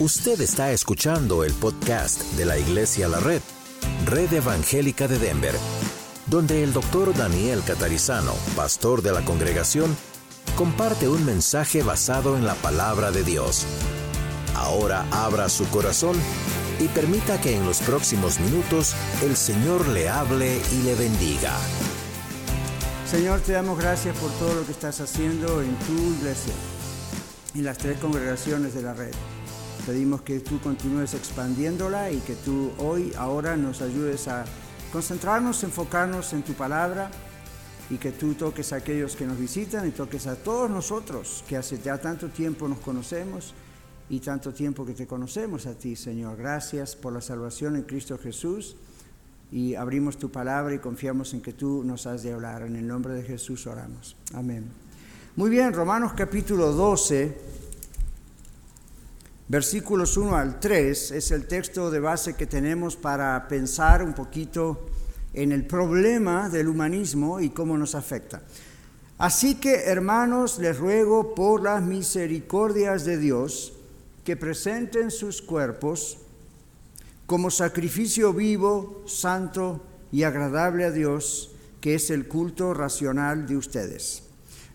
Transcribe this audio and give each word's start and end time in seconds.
Usted 0.00 0.40
está 0.40 0.72
escuchando 0.72 1.44
el 1.44 1.52
podcast 1.52 2.20
de 2.32 2.44
la 2.44 2.58
Iglesia 2.58 3.06
La 3.06 3.20
Red, 3.20 3.40
Red 4.06 4.32
Evangélica 4.32 5.06
de 5.06 5.20
Denver, 5.20 5.54
donde 6.26 6.64
el 6.64 6.72
doctor 6.72 7.16
Daniel 7.16 7.62
Catarizano, 7.64 8.32
pastor 8.56 9.02
de 9.02 9.12
la 9.12 9.24
congregación, 9.24 9.96
comparte 10.56 11.08
un 11.08 11.24
mensaje 11.24 11.84
basado 11.84 12.36
en 12.36 12.44
la 12.44 12.56
palabra 12.56 13.12
de 13.12 13.22
Dios. 13.22 13.66
Ahora 14.56 15.06
abra 15.12 15.48
su 15.48 15.64
corazón 15.68 16.16
y 16.80 16.88
permita 16.88 17.40
que 17.40 17.56
en 17.56 17.64
los 17.64 17.78
próximos 17.78 18.40
minutos 18.40 18.96
el 19.22 19.36
Señor 19.36 19.86
le 19.86 20.08
hable 20.08 20.60
y 20.72 20.82
le 20.82 20.96
bendiga. 20.96 21.56
Señor, 23.08 23.38
te 23.42 23.52
damos 23.52 23.78
gracias 23.78 24.18
por 24.18 24.32
todo 24.32 24.56
lo 24.56 24.66
que 24.66 24.72
estás 24.72 25.00
haciendo 25.00 25.62
en 25.62 25.72
tu 25.86 25.92
iglesia, 26.18 26.54
en 27.54 27.64
las 27.64 27.78
tres 27.78 27.96
congregaciones 28.00 28.74
de 28.74 28.82
la 28.82 28.92
red. 28.92 29.14
Pedimos 29.86 30.22
que 30.22 30.40
tú 30.40 30.58
continúes 30.60 31.12
expandiéndola 31.12 32.10
y 32.10 32.18
que 32.20 32.34
tú 32.36 32.70
hoy, 32.78 33.12
ahora 33.18 33.54
nos 33.54 33.82
ayudes 33.82 34.28
a 34.28 34.46
concentrarnos, 34.90 35.62
enfocarnos 35.62 36.32
en 36.32 36.42
tu 36.42 36.54
palabra 36.54 37.10
y 37.90 37.98
que 37.98 38.10
tú 38.10 38.32
toques 38.32 38.72
a 38.72 38.76
aquellos 38.76 39.14
que 39.14 39.26
nos 39.26 39.38
visitan 39.38 39.86
y 39.86 39.90
toques 39.90 40.26
a 40.26 40.36
todos 40.36 40.70
nosotros 40.70 41.44
que 41.46 41.58
hace 41.58 41.78
ya 41.78 41.98
tanto 41.98 42.28
tiempo 42.28 42.66
nos 42.66 42.78
conocemos 42.78 43.52
y 44.08 44.20
tanto 44.20 44.54
tiempo 44.54 44.86
que 44.86 44.94
te 44.94 45.06
conocemos 45.06 45.66
a 45.66 45.74
ti, 45.74 45.96
Señor. 45.96 46.38
Gracias 46.38 46.96
por 46.96 47.12
la 47.12 47.20
salvación 47.20 47.76
en 47.76 47.82
Cristo 47.82 48.16
Jesús 48.16 48.76
y 49.52 49.74
abrimos 49.74 50.16
tu 50.16 50.30
palabra 50.30 50.74
y 50.74 50.78
confiamos 50.78 51.34
en 51.34 51.42
que 51.42 51.52
tú 51.52 51.84
nos 51.84 52.06
has 52.06 52.22
de 52.22 52.32
hablar. 52.32 52.62
En 52.62 52.76
el 52.76 52.86
nombre 52.86 53.12
de 53.12 53.22
Jesús 53.22 53.66
oramos. 53.66 54.16
Amén. 54.32 54.64
Muy 55.36 55.50
bien, 55.50 55.74
Romanos 55.74 56.12
capítulo 56.16 56.72
12 56.72 57.63
versículos 59.48 60.16
1 60.16 60.36
al 60.36 60.60
3 60.60 61.10
es 61.12 61.30
el 61.30 61.46
texto 61.46 61.90
de 61.90 62.00
base 62.00 62.34
que 62.34 62.46
tenemos 62.46 62.96
para 62.96 63.46
pensar 63.48 64.02
un 64.02 64.14
poquito 64.14 64.86
en 65.32 65.52
el 65.52 65.66
problema 65.66 66.48
del 66.48 66.68
humanismo 66.68 67.40
y 67.40 67.50
cómo 67.50 67.76
nos 67.76 67.94
afecta. 67.94 68.42
Así 69.18 69.56
que, 69.56 69.84
hermanos, 69.84 70.58
les 70.58 70.78
ruego 70.78 71.34
por 71.34 71.62
las 71.62 71.82
misericordias 71.82 73.04
de 73.04 73.18
Dios 73.18 73.72
que 74.24 74.36
presenten 74.36 75.10
sus 75.10 75.42
cuerpos 75.42 76.18
como 77.26 77.50
sacrificio 77.50 78.32
vivo, 78.32 79.02
santo 79.06 79.82
y 80.10 80.24
agradable 80.24 80.84
a 80.84 80.90
Dios, 80.90 81.52
que 81.80 81.94
es 81.94 82.10
el 82.10 82.28
culto 82.28 82.74
racional 82.74 83.46
de 83.46 83.56
ustedes. 83.56 84.22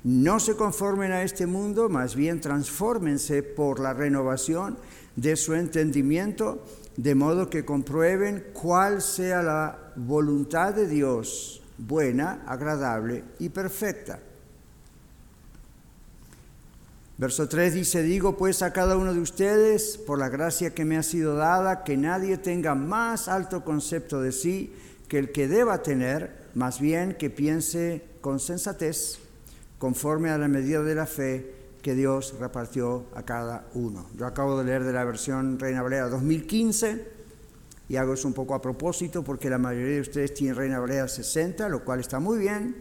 No 0.03 0.39
se 0.39 0.55
conformen 0.55 1.11
a 1.11 1.23
este 1.23 1.45
mundo, 1.45 1.89
más 1.89 2.15
bien 2.15 2.39
transfórmense 2.39 3.43
por 3.43 3.81
la 3.81 3.93
renovación 3.93 4.77
de 5.17 5.35
su 5.35 5.53
entendimiento, 5.55 6.63
de 6.95 7.15
modo 7.15 7.49
que 7.49 7.65
comprueben 7.65 8.45
cuál 8.53 9.01
sea 9.01 9.43
la 9.43 9.91
voluntad 9.97 10.73
de 10.73 10.87
Dios, 10.87 11.61
buena, 11.77 12.43
agradable 12.47 13.25
y 13.39 13.49
perfecta. 13.49 14.19
Verso 17.17 17.49
3 17.49 17.73
dice, 17.73 18.01
digo 18.01 18.37
pues 18.37 18.61
a 18.61 18.71
cada 18.71 18.95
uno 18.95 19.13
de 19.13 19.19
ustedes, 19.19 19.97
por 19.97 20.17
la 20.17 20.29
gracia 20.29 20.73
que 20.73 20.85
me 20.85 20.95
ha 20.95 21.03
sido 21.03 21.35
dada, 21.35 21.83
que 21.83 21.97
nadie 21.97 22.37
tenga 22.37 22.73
más 22.75 23.27
alto 23.27 23.65
concepto 23.65 24.21
de 24.21 24.31
sí 24.31 24.73
que 25.09 25.19
el 25.19 25.33
que 25.33 25.49
deba 25.49 25.83
tener, 25.83 26.47
más 26.53 26.79
bien 26.79 27.15
que 27.15 27.29
piense 27.29 28.05
con 28.21 28.39
sensatez 28.39 29.19
conforme 29.79 30.29
a 30.29 30.37
la 30.37 30.47
medida 30.47 30.83
de 30.83 30.93
la 30.93 31.07
fe 31.07 31.55
que 31.81 31.95
Dios 31.95 32.35
repartió 32.39 33.05
a 33.15 33.23
cada 33.23 33.65
uno. 33.73 34.05
Yo 34.17 34.27
acabo 34.27 34.57
de 34.59 34.65
leer 34.65 34.83
de 34.83 34.93
la 34.93 35.05
versión 35.05 35.57
Reina 35.57 35.81
Valera 35.81 36.09
2015 36.09 37.07
y 37.87 37.95
hago 37.95 38.13
eso 38.13 38.27
un 38.27 38.33
poco 38.33 38.53
a 38.53 38.61
propósito 38.61 39.23
porque 39.23 39.49
la 39.49 39.57
mayoría 39.57 39.95
de 39.95 40.01
ustedes 40.01 40.33
tienen 40.33 40.55
Reina 40.55 40.79
Valera 40.79 41.07
60, 41.07 41.69
lo 41.69 41.83
cual 41.83 42.01
está 42.01 42.19
muy 42.19 42.37
bien, 42.37 42.75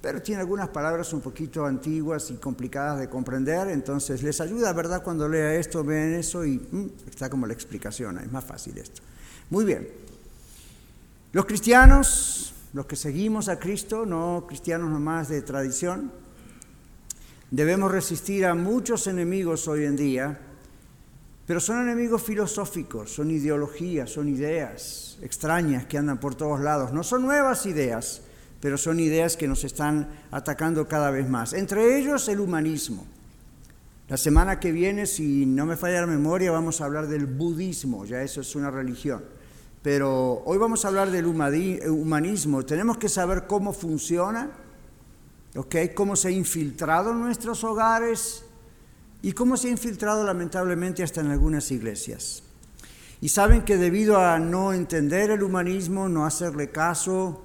pero 0.00 0.22
tiene 0.22 0.40
algunas 0.40 0.68
palabras 0.68 1.12
un 1.12 1.20
poquito 1.20 1.66
antiguas 1.66 2.30
y 2.30 2.34
complicadas 2.34 3.00
de 3.00 3.08
comprender, 3.08 3.68
entonces 3.68 4.22
les 4.22 4.40
ayuda, 4.40 4.72
¿verdad? 4.72 5.02
Cuando 5.02 5.28
lea 5.28 5.56
esto, 5.56 5.82
ven 5.82 6.14
eso 6.14 6.44
y 6.44 6.58
mm, 6.58 6.90
está 7.10 7.28
como 7.28 7.46
la 7.46 7.52
explicación, 7.52 8.18
es 8.18 8.30
más 8.30 8.44
fácil 8.44 8.78
esto. 8.78 9.02
Muy 9.50 9.64
bien. 9.64 9.88
Los 11.32 11.44
cristianos, 11.46 12.54
los 12.72 12.86
que 12.86 12.94
seguimos 12.94 13.48
a 13.48 13.58
Cristo, 13.58 14.06
no 14.06 14.44
cristianos 14.46 14.88
nomás 14.88 15.28
de 15.28 15.42
tradición, 15.42 16.12
Debemos 17.50 17.90
resistir 17.90 18.44
a 18.44 18.54
muchos 18.54 19.06
enemigos 19.06 19.68
hoy 19.68 19.84
en 19.84 19.96
día, 19.96 20.38
pero 21.46 21.60
son 21.60 21.80
enemigos 21.80 22.22
filosóficos, 22.22 23.10
son 23.10 23.30
ideologías, 23.30 24.10
son 24.10 24.28
ideas 24.28 25.16
extrañas 25.22 25.86
que 25.86 25.96
andan 25.96 26.20
por 26.20 26.34
todos 26.34 26.60
lados. 26.60 26.92
No 26.92 27.02
son 27.02 27.22
nuevas 27.22 27.64
ideas, 27.64 28.20
pero 28.60 28.76
son 28.76 29.00
ideas 29.00 29.38
que 29.38 29.48
nos 29.48 29.64
están 29.64 30.10
atacando 30.30 30.86
cada 30.86 31.10
vez 31.10 31.26
más. 31.26 31.54
Entre 31.54 31.98
ellos 31.98 32.28
el 32.28 32.40
humanismo. 32.40 33.06
La 34.10 34.18
semana 34.18 34.60
que 34.60 34.70
viene, 34.70 35.06
si 35.06 35.46
no 35.46 35.64
me 35.64 35.76
falla 35.76 36.02
la 36.02 36.06
memoria, 36.06 36.50
vamos 36.50 36.82
a 36.82 36.84
hablar 36.84 37.08
del 37.08 37.24
budismo, 37.24 38.04
ya 38.04 38.22
eso 38.22 38.42
es 38.42 38.54
una 38.56 38.70
religión. 38.70 39.24
Pero 39.82 40.42
hoy 40.44 40.58
vamos 40.58 40.84
a 40.84 40.88
hablar 40.88 41.10
del 41.10 41.24
humanismo. 41.24 42.62
Tenemos 42.64 42.98
que 42.98 43.08
saber 43.08 43.46
cómo 43.46 43.72
funciona 43.72 44.50
cómo 45.94 46.16
se 46.16 46.28
ha 46.28 46.30
infiltrado 46.30 47.12
en 47.12 47.20
nuestros 47.20 47.64
hogares 47.64 48.44
y 49.22 49.32
cómo 49.32 49.56
se 49.56 49.68
ha 49.68 49.70
infiltrado 49.70 50.24
lamentablemente 50.24 51.02
hasta 51.02 51.20
en 51.20 51.30
algunas 51.30 51.70
iglesias. 51.70 52.42
Y 53.20 53.30
saben 53.30 53.62
que 53.62 53.76
debido 53.76 54.18
a 54.18 54.38
no 54.38 54.72
entender 54.72 55.30
el 55.30 55.42
humanismo, 55.42 56.08
no 56.08 56.24
hacerle 56.24 56.70
caso, 56.70 57.42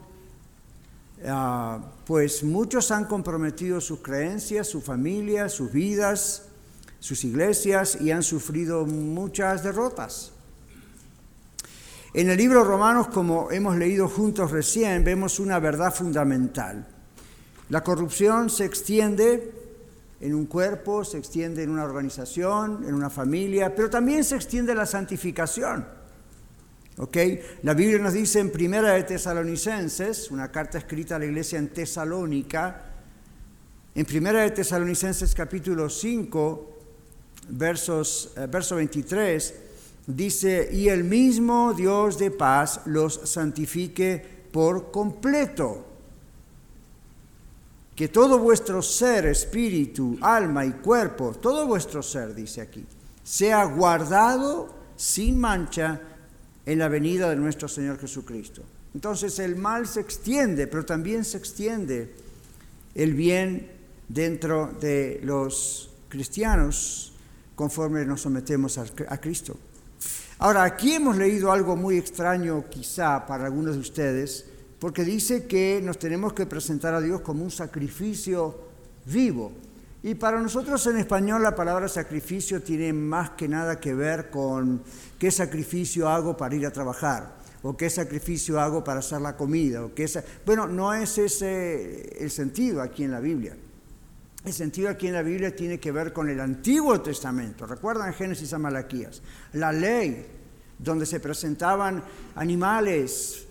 ah, 1.25 1.79
pues 2.05 2.43
muchos 2.43 2.91
han 2.91 3.05
comprometido 3.05 3.81
sus 3.81 3.99
creencias, 3.99 4.67
su 4.67 4.81
familia, 4.81 5.49
sus 5.49 5.71
vidas, 5.71 6.43
sus 6.99 7.23
iglesias 7.23 7.97
y 7.99 8.11
han 8.11 8.23
sufrido 8.23 8.85
muchas 8.85 9.63
derrotas. 9.63 10.31
En 12.13 12.29
el 12.29 12.37
libro 12.37 12.63
Romanos, 12.63 13.07
como 13.07 13.49
hemos 13.49 13.75
leído 13.75 14.07
juntos 14.07 14.51
recién, 14.51 15.03
vemos 15.03 15.39
una 15.39 15.57
verdad 15.57 15.91
fundamental. 15.91 16.92
La 17.69 17.84
corrupción 17.84 18.50
se 18.50 18.66
extiende 18.66 19.51
en 20.19 20.34
un 20.34 20.46
cuerpo, 20.46 21.03
se 21.03 21.18
extiende 21.18 21.63
en 21.63 21.69
una 21.69 21.84
organización, 21.84 22.85
en 22.88 22.94
una 22.94 23.09
familia, 23.09 23.75
pero 23.75 23.90
también 23.90 24.24
se 24.24 24.35
extiende 24.35 24.75
la 24.75 24.85
santificación. 24.85 25.85
¿Ok? 26.97 27.18
La 27.63 27.74
Biblia 27.74 28.00
nos 28.00 28.13
dice 28.13 28.40
en 28.40 28.51
Primera 28.51 28.94
de 28.94 29.03
Tesalonicenses, 29.03 30.29
una 30.31 30.51
carta 30.51 30.78
escrita 30.78 31.16
a 31.16 31.19
la 31.19 31.25
iglesia 31.25 31.57
en 31.57 31.69
Tesalónica, 31.69 32.85
en 33.95 34.06
Primera 34.06 34.41
de 34.41 34.51
Tesalonicenses 34.51 35.34
capítulo 35.34 35.90
5, 35.90 36.80
versos, 37.50 38.34
eh, 38.38 38.47
verso 38.50 38.75
23, 38.75 39.53
dice, 40.07 40.69
y 40.72 40.90
el 40.90 41.03
mismo 41.03 41.74
Dios 41.74 42.18
de 42.18 42.31
paz 42.31 42.81
los 42.85 43.30
santifique 43.30 44.24
por 44.51 44.91
completo 44.91 45.92
que 47.95 48.07
todo 48.07 48.39
vuestro 48.39 48.81
ser, 48.81 49.25
espíritu, 49.27 50.17
alma 50.21 50.65
y 50.65 50.71
cuerpo, 50.71 51.33
todo 51.39 51.67
vuestro 51.67 52.01
ser, 52.01 52.33
dice 52.33 52.61
aquí, 52.61 52.85
sea 53.23 53.63
guardado 53.65 54.73
sin 54.95 55.39
mancha 55.39 56.01
en 56.65 56.79
la 56.79 56.87
venida 56.87 57.29
de 57.29 57.35
nuestro 57.35 57.67
Señor 57.67 57.99
Jesucristo. 57.99 58.63
Entonces 58.93 59.39
el 59.39 59.55
mal 59.55 59.87
se 59.87 60.01
extiende, 60.01 60.67
pero 60.67 60.85
también 60.85 61.25
se 61.25 61.37
extiende 61.37 62.13
el 62.95 63.13
bien 63.13 63.71
dentro 64.07 64.71
de 64.79 65.19
los 65.23 65.89
cristianos 66.09 67.13
conforme 67.56 68.06
nos 68.06 68.21
sometemos 68.21 68.77
a, 68.77 69.18
Cristo. 69.19 69.57
Ahora, 70.39 70.63
aquí 70.63 70.94
hemos 70.94 71.18
leído 71.18 71.51
algo 71.51 71.75
muy 71.75 71.97
extraño 71.97 72.65
quizá 72.69 73.25
para 73.25 73.45
algunos 73.45 73.75
de 73.75 73.81
ustedes, 73.81 74.45
porque 74.83 75.06
dice 75.06 75.45
que 75.47 75.80
nos 75.81 75.97
tenemos 75.97 76.33
que 76.33 76.45
presentar 76.45 76.94
a 76.94 77.00
Dios 77.00 77.21
como 77.21 77.41
un 77.41 77.51
sacrificio 77.51 78.53
vivo. 79.06 79.53
Y 80.03 80.15
para 80.15 80.41
nosotros 80.41 80.85
en 80.88 80.97
español 80.97 81.41
la 81.41 81.56
palabra 81.56 81.88
sacrificio 81.88 82.62
tiene 82.62 82.91
más 82.91 83.30
que 83.30 83.47
nada 83.47 83.80
que 83.80 83.94
ver 83.94 84.30
con 84.30 84.83
qué 85.18 85.31
sacrificio 85.31 86.09
hago 86.09 86.35
para 86.35 86.53
ir 86.56 86.65
a 86.65 86.71
trabajar, 86.71 87.33
o 87.62 87.77
qué 87.77 87.89
sacrificio 87.89 88.59
hago 88.59 88.83
para 88.83 89.00
hacer 89.00 89.21
la 89.21 89.38
comida, 89.38 89.85
o 89.85 89.94
qué 89.95 90.06
bueno, 90.45 90.68
no 90.68 90.94
es 90.94 91.18
ese 91.18 92.21
el 92.21 92.30
sentido 92.30 92.81
aquí 92.81 93.06
en 93.06 93.12
la 93.12 93.21
Biblia. 93.21 93.56
El 94.44 94.51
sentido 94.51 94.89
aquí 94.89 95.07
en 95.07 95.13
la 95.13 95.21
Biblia 95.21 95.56
tiene 95.56 95.80
que 95.80 95.94
ver 95.94 96.12
con 96.12 96.30
el 96.30 96.41
Antiguo 96.41 97.00
Testamento. 97.00 97.65
¿Recuerdan 97.65 98.13
Génesis 98.13 98.51
a 98.51 98.59
Malaquías? 98.59 99.21
La 99.53 99.71
ley, 99.71 100.25
donde 100.77 101.06
se 101.06 101.21
presentaban 101.21 102.03
animales 102.35 103.47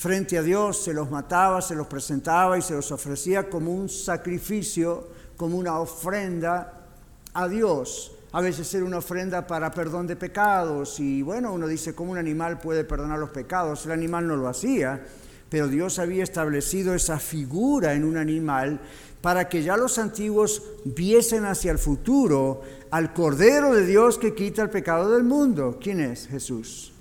frente 0.00 0.38
a 0.38 0.42
Dios, 0.42 0.82
se 0.82 0.94
los 0.94 1.10
mataba, 1.10 1.60
se 1.60 1.74
los 1.74 1.86
presentaba 1.86 2.56
y 2.56 2.62
se 2.62 2.74
los 2.74 2.90
ofrecía 2.90 3.50
como 3.50 3.72
un 3.72 3.88
sacrificio, 3.88 5.08
como 5.36 5.58
una 5.58 5.78
ofrenda 5.78 6.86
a 7.34 7.46
Dios 7.46 8.12
a 8.32 8.40
veces 8.40 8.72
era 8.74 8.84
una 8.84 8.98
ofrenda 8.98 9.46
para 9.46 9.72
perdón 9.72 10.06
de 10.06 10.16
pecados. 10.16 11.00
Y 11.00 11.22
bueno, 11.22 11.52
uno 11.52 11.66
dice, 11.66 11.94
¿cómo 11.94 12.12
un 12.12 12.18
animal 12.18 12.60
puede 12.60 12.84
perdonar 12.84 13.18
los 13.18 13.30
pecados? 13.30 13.84
El 13.86 13.92
animal 13.92 14.26
no 14.26 14.36
lo 14.36 14.48
hacía, 14.48 15.04
pero 15.48 15.66
Dios 15.66 15.98
había 15.98 16.22
establecido 16.22 16.94
esa 16.94 17.18
figura 17.18 17.94
en 17.94 18.04
un 18.04 18.16
animal 18.16 18.80
para 19.20 19.48
que 19.48 19.62
ya 19.62 19.76
los 19.76 19.98
antiguos 19.98 20.62
viesen 20.84 21.44
hacia 21.44 21.72
el 21.72 21.78
futuro 21.78 22.62
al 22.90 23.12
Cordero 23.12 23.74
de 23.74 23.84
Dios 23.84 24.16
que 24.16 24.34
quita 24.34 24.62
el 24.62 24.70
pecado 24.70 25.10
del 25.10 25.24
mundo. 25.24 25.78
¿Quién 25.80 26.00
es? 26.00 26.28
Jesús. 26.28 26.92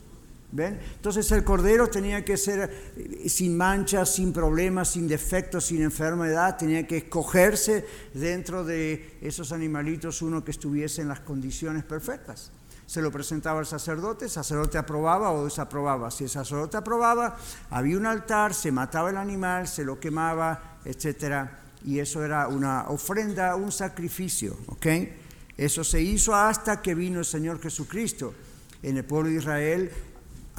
Entonces 0.58 1.32
el 1.32 1.44
cordero 1.44 1.88
tenía 1.88 2.26
que 2.26 2.36
ser 2.36 2.94
eh, 2.98 3.30
sin 3.30 3.56
manchas, 3.56 4.16
sin 4.16 4.34
problemas, 4.34 4.90
sin 4.90 5.08
defectos, 5.08 5.66
sin 5.66 5.82
enfermedad, 5.84 6.58
tenía 6.58 6.88
que 6.88 6.98
escogerse 6.98 7.86
dentro 8.14 8.64
de 8.64 9.18
esos 9.22 9.52
animalitos 9.52 10.22
uno 10.22 10.44
que 10.44 10.52
estuviese 10.52 11.02
en 11.02 11.08
las 11.08 11.20
condiciones 11.20 11.84
perfectas. 11.84 12.52
Se 12.88 13.04
lo 13.04 13.12
presentaba 13.12 13.60
al 13.60 13.68
sacerdote, 13.68 14.26
el 14.26 14.32
sacerdote 14.32 14.80
aprobaba 14.80 15.32
o 15.32 15.46
desaprobaba. 15.46 16.10
Si 16.10 16.24
el 16.24 16.30
sacerdote 16.32 16.78
aprobaba, 16.78 17.38
había 17.70 17.98
un 17.98 18.08
altar, 18.08 18.56
se 18.56 18.72
mataba 18.72 19.12
el 19.12 19.18
animal, 19.18 19.68
se 19.68 19.84
lo 19.84 20.00
quemaba, 20.00 20.80
etc. 20.86 21.48
Y 21.86 22.00
eso 22.00 22.26
era 22.26 22.48
una 22.48 22.90
ofrenda, 22.90 23.56
un 23.56 23.72
sacrificio. 23.72 24.58
Eso 25.56 25.84
se 25.84 26.02
hizo 26.02 26.34
hasta 26.34 26.82
que 26.82 26.96
vino 26.96 27.20
el 27.20 27.26
Señor 27.26 27.62
Jesucristo. 27.62 28.34
En 28.82 28.98
el 28.98 29.04
pueblo 29.04 29.30
de 29.30 29.36
Israel 29.36 29.92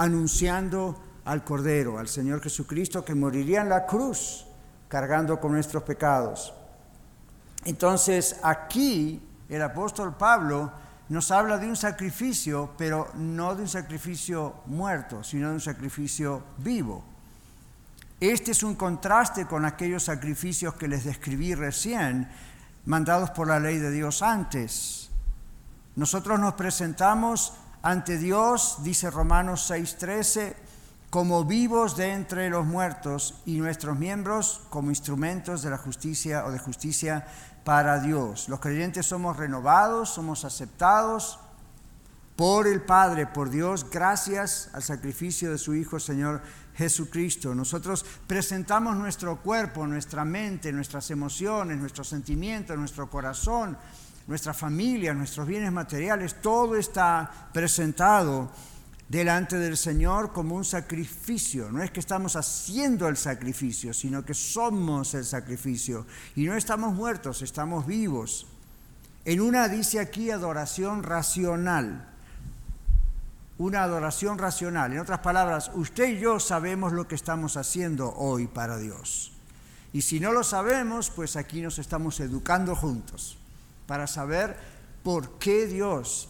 anunciando 0.01 0.99
al 1.27 1.45
Cordero, 1.45 1.99
al 1.99 2.09
Señor 2.09 2.41
Jesucristo, 2.41 3.05
que 3.05 3.15
moriría 3.15 3.61
en 3.61 3.69
la 3.69 3.85
cruz 3.85 4.47
cargando 4.89 5.39
con 5.39 5.53
nuestros 5.53 5.83
pecados. 5.83 6.55
Entonces 7.67 8.41
aquí 8.43 9.23
el 9.51 9.61
apóstol 9.61 10.17
Pablo 10.17 10.73
nos 11.11 11.31
habla 11.31 11.59
de 11.59 11.67
un 11.67 11.77
sacrificio, 11.77 12.71
pero 12.79 13.09
no 13.15 13.55
de 13.55 13.63
un 13.63 13.69
sacrificio 13.69 14.63
muerto, 14.67 15.23
sino 15.23 15.49
de 15.49 15.55
un 15.55 15.61
sacrificio 15.61 16.45
vivo. 16.57 17.05
Este 18.21 18.53
es 18.53 18.63
un 18.63 18.77
contraste 18.77 19.45
con 19.45 19.67
aquellos 19.67 20.05
sacrificios 20.05 20.75
que 20.75 20.89
les 20.89 21.05
describí 21.05 21.55
recién, 21.55 22.27
mandados 22.87 23.31
por 23.31 23.49
la 23.49 23.61
ley 23.61 23.77
de 23.77 23.91
Dios 23.91 24.23
antes. 24.23 25.11
Nosotros 25.95 26.41
nos 26.41 26.55
presentamos 26.55 27.53
ante 27.83 28.19
Dios, 28.19 28.79
dice 28.83 29.11
Romanos 29.11 29.71
6:13, 29.71 30.55
como 31.09 31.45
vivos 31.45 31.97
de 31.97 32.13
entre 32.13 32.51
los 32.51 32.67
muertos 32.67 33.43
y 33.45 33.59
nuestros 33.59 33.99
miembros 33.99 34.63
como 34.71 34.91
instrumentos 34.91 35.63
de 35.63 35.71
la 35.71 35.79
justicia 35.79 36.45
o 36.45 36.53
de 36.53 36.59
justicia 36.59 37.27
para 37.65 38.01
Dios. 38.01 38.49
Los 38.49 38.61
creyentes 38.61 39.07
somos 39.07 39.37
renovados, 39.37 40.11
somos 40.11 40.45
aceptados 40.45 41.41
por 42.37 42.67
el 42.67 42.81
Padre, 42.81 43.27
por 43.27 43.51
Dios, 43.51 43.91
gracias 43.91 44.71
al 44.73 44.83
sacrificio 44.83 45.51
de 45.51 45.59
su 45.59 45.75
Hijo 45.75 45.99
Señor 45.99 46.43
Jesucristo. 46.75 47.55
Nosotros 47.55 48.07
presentamos 48.27 48.97
nuestro 48.97 49.37
cuerpo, 49.43 49.87
nuestra 49.87 50.25
mente, 50.25 50.73
nuestras 50.73 51.11
emociones, 51.11 51.79
nuestros 51.79 52.09
sentimientos, 52.09 52.79
nuestro 52.79 53.11
corazón 53.11 53.77
nuestra 54.27 54.55
familia, 54.55 55.15
nuestros 55.15 55.47
bienes 55.47 55.73
materiales, 55.73 56.41
todo 56.41 56.77
está 56.77 57.49
presentado 57.53 58.51
delante 59.11 59.57
del 59.59 59.77
Señor 59.77 60.33
como 60.33 60.55
un 60.55 60.65
sacrificio. 60.65 61.71
No 61.73 61.83
es 61.83 61.91
que 61.91 61.99
estamos 61.99 62.37
haciendo 62.37 63.09
el 63.09 63.17
sacrificio, 63.17 63.93
sino 63.93 64.25
que 64.25 64.35
somos 64.35 65.15
el 65.15 65.25
sacrificio. 65.25 66.07
Y 66.37 66.45
no 66.45 66.55
estamos 66.55 66.95
muertos, 66.95 67.43
estamos 67.43 67.87
vivos. 67.87 68.47
En 69.25 69.41
una 69.41 69.69
dice 69.69 69.99
aquí 69.99 70.31
adoración 70.31 71.03
racional. 71.03 72.09
Una 73.59 73.83
adoración 73.83 74.39
racional. 74.39 74.93
En 74.93 75.01
otras 75.01 75.19
palabras, 75.19 75.73
usted 75.75 76.11
y 76.11 76.21
yo 76.21 76.39
sabemos 76.39 76.93
lo 76.93 77.09
que 77.09 77.17
estamos 77.17 77.57
haciendo 77.57 78.15
hoy 78.15 78.47
para 78.47 78.79
Dios. 78.79 79.33
Y 79.93 80.03
si 80.03 80.21
no 80.21 80.31
lo 80.31 80.45
sabemos, 80.45 81.11
pues 81.11 81.35
aquí 81.35 81.63
nos 81.63 81.81
estamos 81.81 82.21
educando 82.21 82.77
juntos 82.77 83.40
para 83.91 84.07
saber 84.07 84.57
por 85.03 85.41
qué 85.41 85.67
Dios 85.67 86.29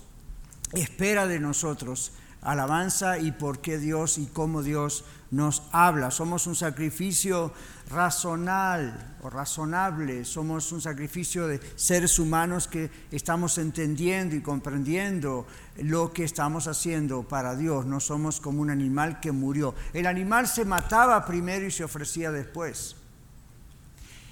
espera 0.72 1.26
de 1.26 1.40
nosotros 1.40 2.14
alabanza 2.40 3.18
y 3.18 3.32
por 3.32 3.60
qué 3.60 3.76
Dios 3.76 4.16
y 4.16 4.24
cómo 4.28 4.62
Dios 4.62 5.04
nos 5.30 5.64
habla. 5.70 6.10
Somos 6.10 6.46
un 6.46 6.54
sacrificio 6.54 7.52
razonal 7.90 9.18
o 9.20 9.28
razonable, 9.28 10.24
somos 10.24 10.72
un 10.72 10.80
sacrificio 10.80 11.48
de 11.48 11.60
seres 11.76 12.18
humanos 12.18 12.66
que 12.66 12.90
estamos 13.10 13.58
entendiendo 13.58 14.34
y 14.34 14.40
comprendiendo 14.40 15.46
lo 15.82 16.14
que 16.14 16.24
estamos 16.24 16.66
haciendo 16.66 17.24
para 17.24 17.56
Dios. 17.56 17.84
No 17.84 18.00
somos 18.00 18.40
como 18.40 18.62
un 18.62 18.70
animal 18.70 19.20
que 19.20 19.32
murió. 19.32 19.74
El 19.92 20.06
animal 20.06 20.48
se 20.48 20.64
mataba 20.64 21.26
primero 21.26 21.66
y 21.66 21.70
se 21.70 21.84
ofrecía 21.84 22.32
después. 22.32 22.96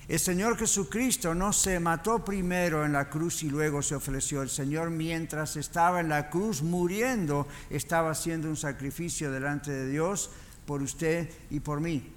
El 0.09 0.19
Señor 0.19 0.57
Jesucristo 0.57 1.35
no 1.35 1.53
se 1.53 1.79
mató 1.79 2.25
primero 2.25 2.83
en 2.83 2.95
la 2.95 3.11
cruz 3.11 3.43
y 3.43 3.51
luego 3.51 3.83
se 3.83 3.95
ofreció. 3.95 4.41
El 4.41 4.49
Señor 4.49 4.89
mientras 4.89 5.57
estaba 5.57 6.01
en 6.01 6.09
la 6.09 6.31
cruz 6.31 6.63
muriendo 6.63 7.47
estaba 7.69 8.13
haciendo 8.13 8.49
un 8.49 8.57
sacrificio 8.57 9.31
delante 9.31 9.71
de 9.71 9.87
Dios 9.91 10.31
por 10.65 10.81
usted 10.81 11.29
y 11.51 11.61
por 11.61 11.81
mí. 11.81 12.15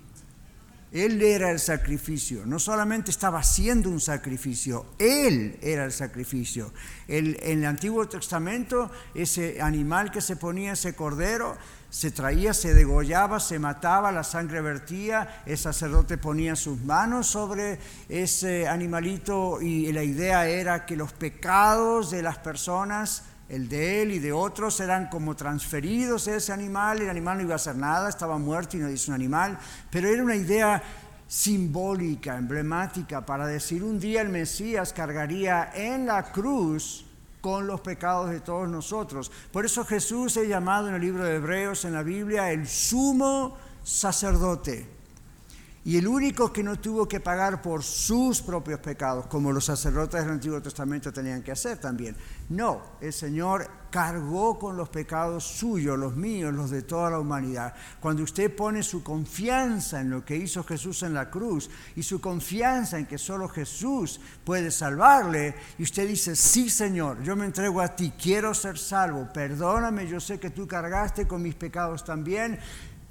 Él 0.93 1.21
era 1.21 1.51
el 1.51 1.59
sacrificio, 1.59 2.45
no 2.45 2.59
solamente 2.59 3.11
estaba 3.11 3.39
haciendo 3.39 3.89
un 3.89 4.01
sacrificio, 4.01 4.87
Él 4.99 5.57
era 5.61 5.85
el 5.85 5.93
sacrificio. 5.93 6.73
en 7.07 7.37
el 7.41 7.65
Antiguo 7.65 8.09
Testamento, 8.09 8.91
ese 9.15 9.61
animal 9.61 10.11
que 10.11 10.19
se 10.19 10.35
ponía, 10.35 10.73
ese 10.73 10.93
cordero, 10.93 11.57
se 11.91 12.09
traía, 12.09 12.53
se 12.53 12.73
degollaba, 12.73 13.41
se 13.41 13.59
mataba, 13.59 14.13
la 14.13 14.23
sangre 14.23 14.61
vertía, 14.61 15.43
el 15.45 15.57
sacerdote 15.57 16.17
ponía 16.17 16.55
sus 16.55 16.79
manos 16.79 17.27
sobre 17.27 17.79
ese 18.07 18.65
animalito 18.65 19.61
y 19.61 19.91
la 19.91 20.01
idea 20.01 20.47
era 20.47 20.85
que 20.85 20.95
los 20.95 21.11
pecados 21.11 22.09
de 22.09 22.21
las 22.21 22.37
personas, 22.37 23.25
el 23.49 23.67
de 23.67 24.01
él 24.01 24.13
y 24.13 24.19
de 24.19 24.31
otros, 24.31 24.79
eran 24.79 25.09
como 25.09 25.35
transferidos 25.35 26.29
a 26.29 26.37
ese 26.37 26.53
animal, 26.53 27.01
el 27.01 27.09
animal 27.09 27.39
no 27.39 27.43
iba 27.43 27.53
a 27.53 27.55
hacer 27.57 27.75
nada, 27.75 28.07
estaba 28.07 28.37
muerto 28.37 28.77
y 28.77 28.79
no 28.79 28.87
dice 28.87 29.11
un 29.11 29.15
animal, 29.15 29.59
pero 29.89 30.07
era 30.07 30.23
una 30.23 30.37
idea 30.37 30.81
simbólica, 31.27 32.37
emblemática, 32.37 33.25
para 33.25 33.45
decir 33.47 33.83
un 33.83 33.99
día 33.99 34.21
el 34.21 34.29
Mesías 34.29 34.93
cargaría 34.93 35.69
en 35.75 36.05
la 36.05 36.31
cruz 36.31 37.05
con 37.41 37.67
los 37.67 37.81
pecados 37.81 38.29
de 38.29 38.39
todos 38.39 38.69
nosotros. 38.69 39.31
Por 39.51 39.65
eso 39.65 39.83
Jesús 39.83 40.37
es 40.37 40.47
llamado 40.47 40.87
en 40.87 40.95
el 40.95 41.01
libro 41.01 41.23
de 41.23 41.35
Hebreos, 41.35 41.83
en 41.85 41.93
la 41.93 42.03
Biblia, 42.03 42.51
el 42.51 42.67
sumo 42.67 43.57
sacerdote 43.83 45.00
y 45.83 45.97
el 45.97 46.07
único 46.07 46.53
que 46.53 46.61
no 46.61 46.79
tuvo 46.79 47.07
que 47.07 47.19
pagar 47.19 47.61
por 47.61 47.81
sus 47.81 48.41
propios 48.41 48.79
pecados, 48.79 49.25
como 49.25 49.51
los 49.51 49.65
sacerdotes 49.65 50.21
del 50.21 50.33
Antiguo 50.33 50.61
Testamento 50.61 51.11
tenían 51.11 51.41
que 51.41 51.51
hacer 51.51 51.79
también. 51.79 52.15
No, 52.49 52.81
el 53.01 53.11
Señor 53.11 53.67
cargó 53.89 54.59
con 54.59 54.77
los 54.77 54.89
pecados 54.89 55.43
suyos, 55.43 55.97
los 55.97 56.15
míos, 56.15 56.53
los 56.53 56.69
de 56.69 56.83
toda 56.83 57.09
la 57.09 57.19
humanidad. 57.19 57.73
Cuando 57.99 58.23
usted 58.23 58.55
pone 58.55 58.83
su 58.83 59.03
confianza 59.03 59.99
en 60.01 60.11
lo 60.11 60.23
que 60.23 60.37
hizo 60.37 60.63
Jesús 60.63 61.01
en 61.03 61.15
la 61.15 61.29
cruz 61.29 61.69
y 61.95 62.03
su 62.03 62.21
confianza 62.21 62.99
en 62.99 63.07
que 63.07 63.17
solo 63.17 63.49
Jesús 63.49 64.21
puede 64.45 64.69
salvarle, 64.69 65.55
y 65.79 65.83
usted 65.83 66.07
dice, 66.07 66.35
sí 66.35 66.69
Señor, 66.69 67.23
yo 67.23 67.35
me 67.35 67.45
entrego 67.45 67.81
a 67.81 67.95
ti, 67.95 68.13
quiero 68.21 68.53
ser 68.53 68.77
salvo, 68.77 69.27
perdóname, 69.33 70.07
yo 70.07 70.19
sé 70.19 70.39
que 70.39 70.51
tú 70.51 70.67
cargaste 70.67 71.27
con 71.27 71.41
mis 71.41 71.55
pecados 71.55 72.05
también, 72.05 72.59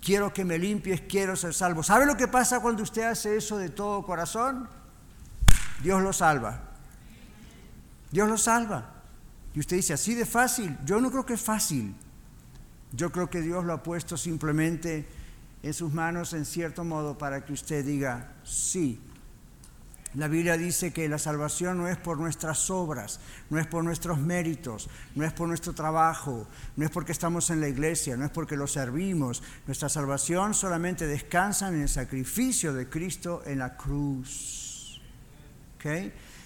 quiero 0.01 0.33
que 0.33 0.45
me 0.45 0.59
limpies, 0.59 1.03
quiero 1.03 1.37
ser 1.37 1.55
salvo. 1.55 1.83
¿Sabe 1.83 2.07
lo 2.07 2.17
que 2.17 2.29
pasa 2.29 2.61
cuando 2.61 2.83
usted 2.83 3.03
hace 3.03 3.37
eso 3.37 3.59
de 3.59 3.69
todo 3.69 4.03
corazón? 4.03 4.69
Dios 5.83 6.03
lo 6.03 6.13
salva. 6.13 6.63
Dios 8.11 8.29
lo 8.29 8.39
salva. 8.39 8.95
Y 9.55 9.61
usted 9.61 9.77
dice, 9.77 9.93
así 9.93 10.15
de 10.15 10.27
fácil. 10.27 10.77
Yo 10.85 11.01
no 11.01 11.11
creo 11.11 11.27
que 11.27 11.35
es 11.35 11.41
fácil. 11.41 11.95
Yo 12.93 13.11
creo 13.13 13.31
que 13.31 13.41
Dios 13.41 13.65
lo 13.65 13.73
ha 13.73 13.83
puesto 13.83 14.17
simplemente 14.17 15.07
en 15.63 15.75
sus 15.75 15.93
manos 15.93 16.33
en 16.33 16.45
cierto 16.45 16.85
modo 16.85 17.19
para 17.19 17.45
que 17.45 17.53
usted 17.53 17.85
diga, 17.85 18.33
sí, 18.43 19.01
la 20.15 20.27
Biblia 20.27 20.57
dice 20.57 20.93
que 20.93 21.09
la 21.09 21.19
salvación 21.19 21.79
no 21.79 21.89
es 21.89 21.97
por 21.97 22.19
nuestras 22.19 22.69
obras, 22.69 23.21
no 23.49 23.59
es 23.61 23.67
por 23.67 23.85
nuestros 23.85 24.19
méritos, 24.19 24.89
no 25.15 25.25
es 25.25 25.33
por 25.33 25.47
nuestro 25.47 25.73
trabajo, 25.73 26.49
no 26.77 26.85
es 26.85 26.91
porque 26.91 27.13
estamos 27.13 27.51
en 27.51 27.61
la 27.61 27.69
iglesia, 27.69 28.17
no 28.17 28.25
es 28.25 28.31
porque 28.31 28.57
lo 28.57 28.67
servimos. 28.67 29.43
Nuestra 29.67 29.89
salvación 29.89 30.55
solamente 30.55 31.07
descansa 31.07 31.69
en 31.69 31.83
el 31.83 31.89
sacrificio 31.89 32.75
de 32.75 32.89
Cristo 32.89 33.43
en 33.47 33.61
la 33.61 33.77
cruz. 33.77 35.01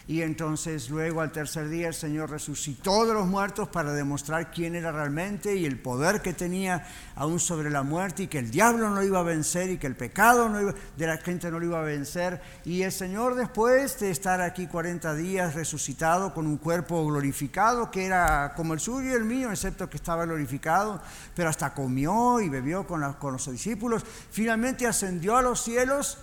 Y 0.06 0.20
entonces 0.20 0.90
luego 0.90 1.22
al 1.22 1.32
tercer 1.32 1.70
día 1.70 1.88
el 1.88 1.94
Señor 1.94 2.30
resucitó 2.30 3.06
de 3.06 3.14
los 3.14 3.26
muertos 3.26 3.68
para 3.68 3.94
demostrar 3.94 4.50
quién 4.50 4.74
era 4.74 4.92
realmente 4.92 5.56
y 5.56 5.64
el 5.64 5.78
poder 5.78 6.20
que 6.20 6.34
tenía 6.34 6.86
aún 7.16 7.40
sobre 7.40 7.70
la 7.70 7.82
muerte 7.82 8.24
y 8.24 8.26
que 8.26 8.38
el 8.38 8.50
diablo 8.50 8.90
no 8.90 9.02
iba 9.02 9.20
a 9.20 9.22
vencer 9.22 9.70
y 9.70 9.78
que 9.78 9.86
el 9.86 9.96
pecado 9.96 10.50
no 10.50 10.74
de 10.98 11.06
la 11.06 11.16
gente 11.16 11.50
no 11.50 11.58
lo 11.58 11.64
iba 11.64 11.80
a 11.80 11.84
vencer. 11.84 12.42
Y 12.66 12.82
el 12.82 12.92
Señor 12.92 13.34
después 13.34 13.98
de 13.98 14.10
estar 14.10 14.42
aquí 14.42 14.66
40 14.66 15.14
días 15.14 15.54
resucitado 15.54 16.34
con 16.34 16.46
un 16.46 16.58
cuerpo 16.58 17.06
glorificado 17.06 17.90
que 17.90 18.04
era 18.04 18.52
como 18.54 18.74
el 18.74 18.80
suyo 18.80 19.10
y 19.10 19.14
el 19.14 19.24
mío, 19.24 19.50
excepto 19.50 19.88
que 19.88 19.96
estaba 19.96 20.26
glorificado, 20.26 21.00
pero 21.34 21.48
hasta 21.48 21.72
comió 21.72 22.40
y 22.40 22.50
bebió 22.50 22.86
con, 22.86 23.14
con 23.14 23.32
los 23.32 23.50
discípulos, 23.50 24.04
finalmente 24.30 24.86
ascendió 24.86 25.38
a 25.38 25.42
los 25.42 25.62
cielos 25.62 26.18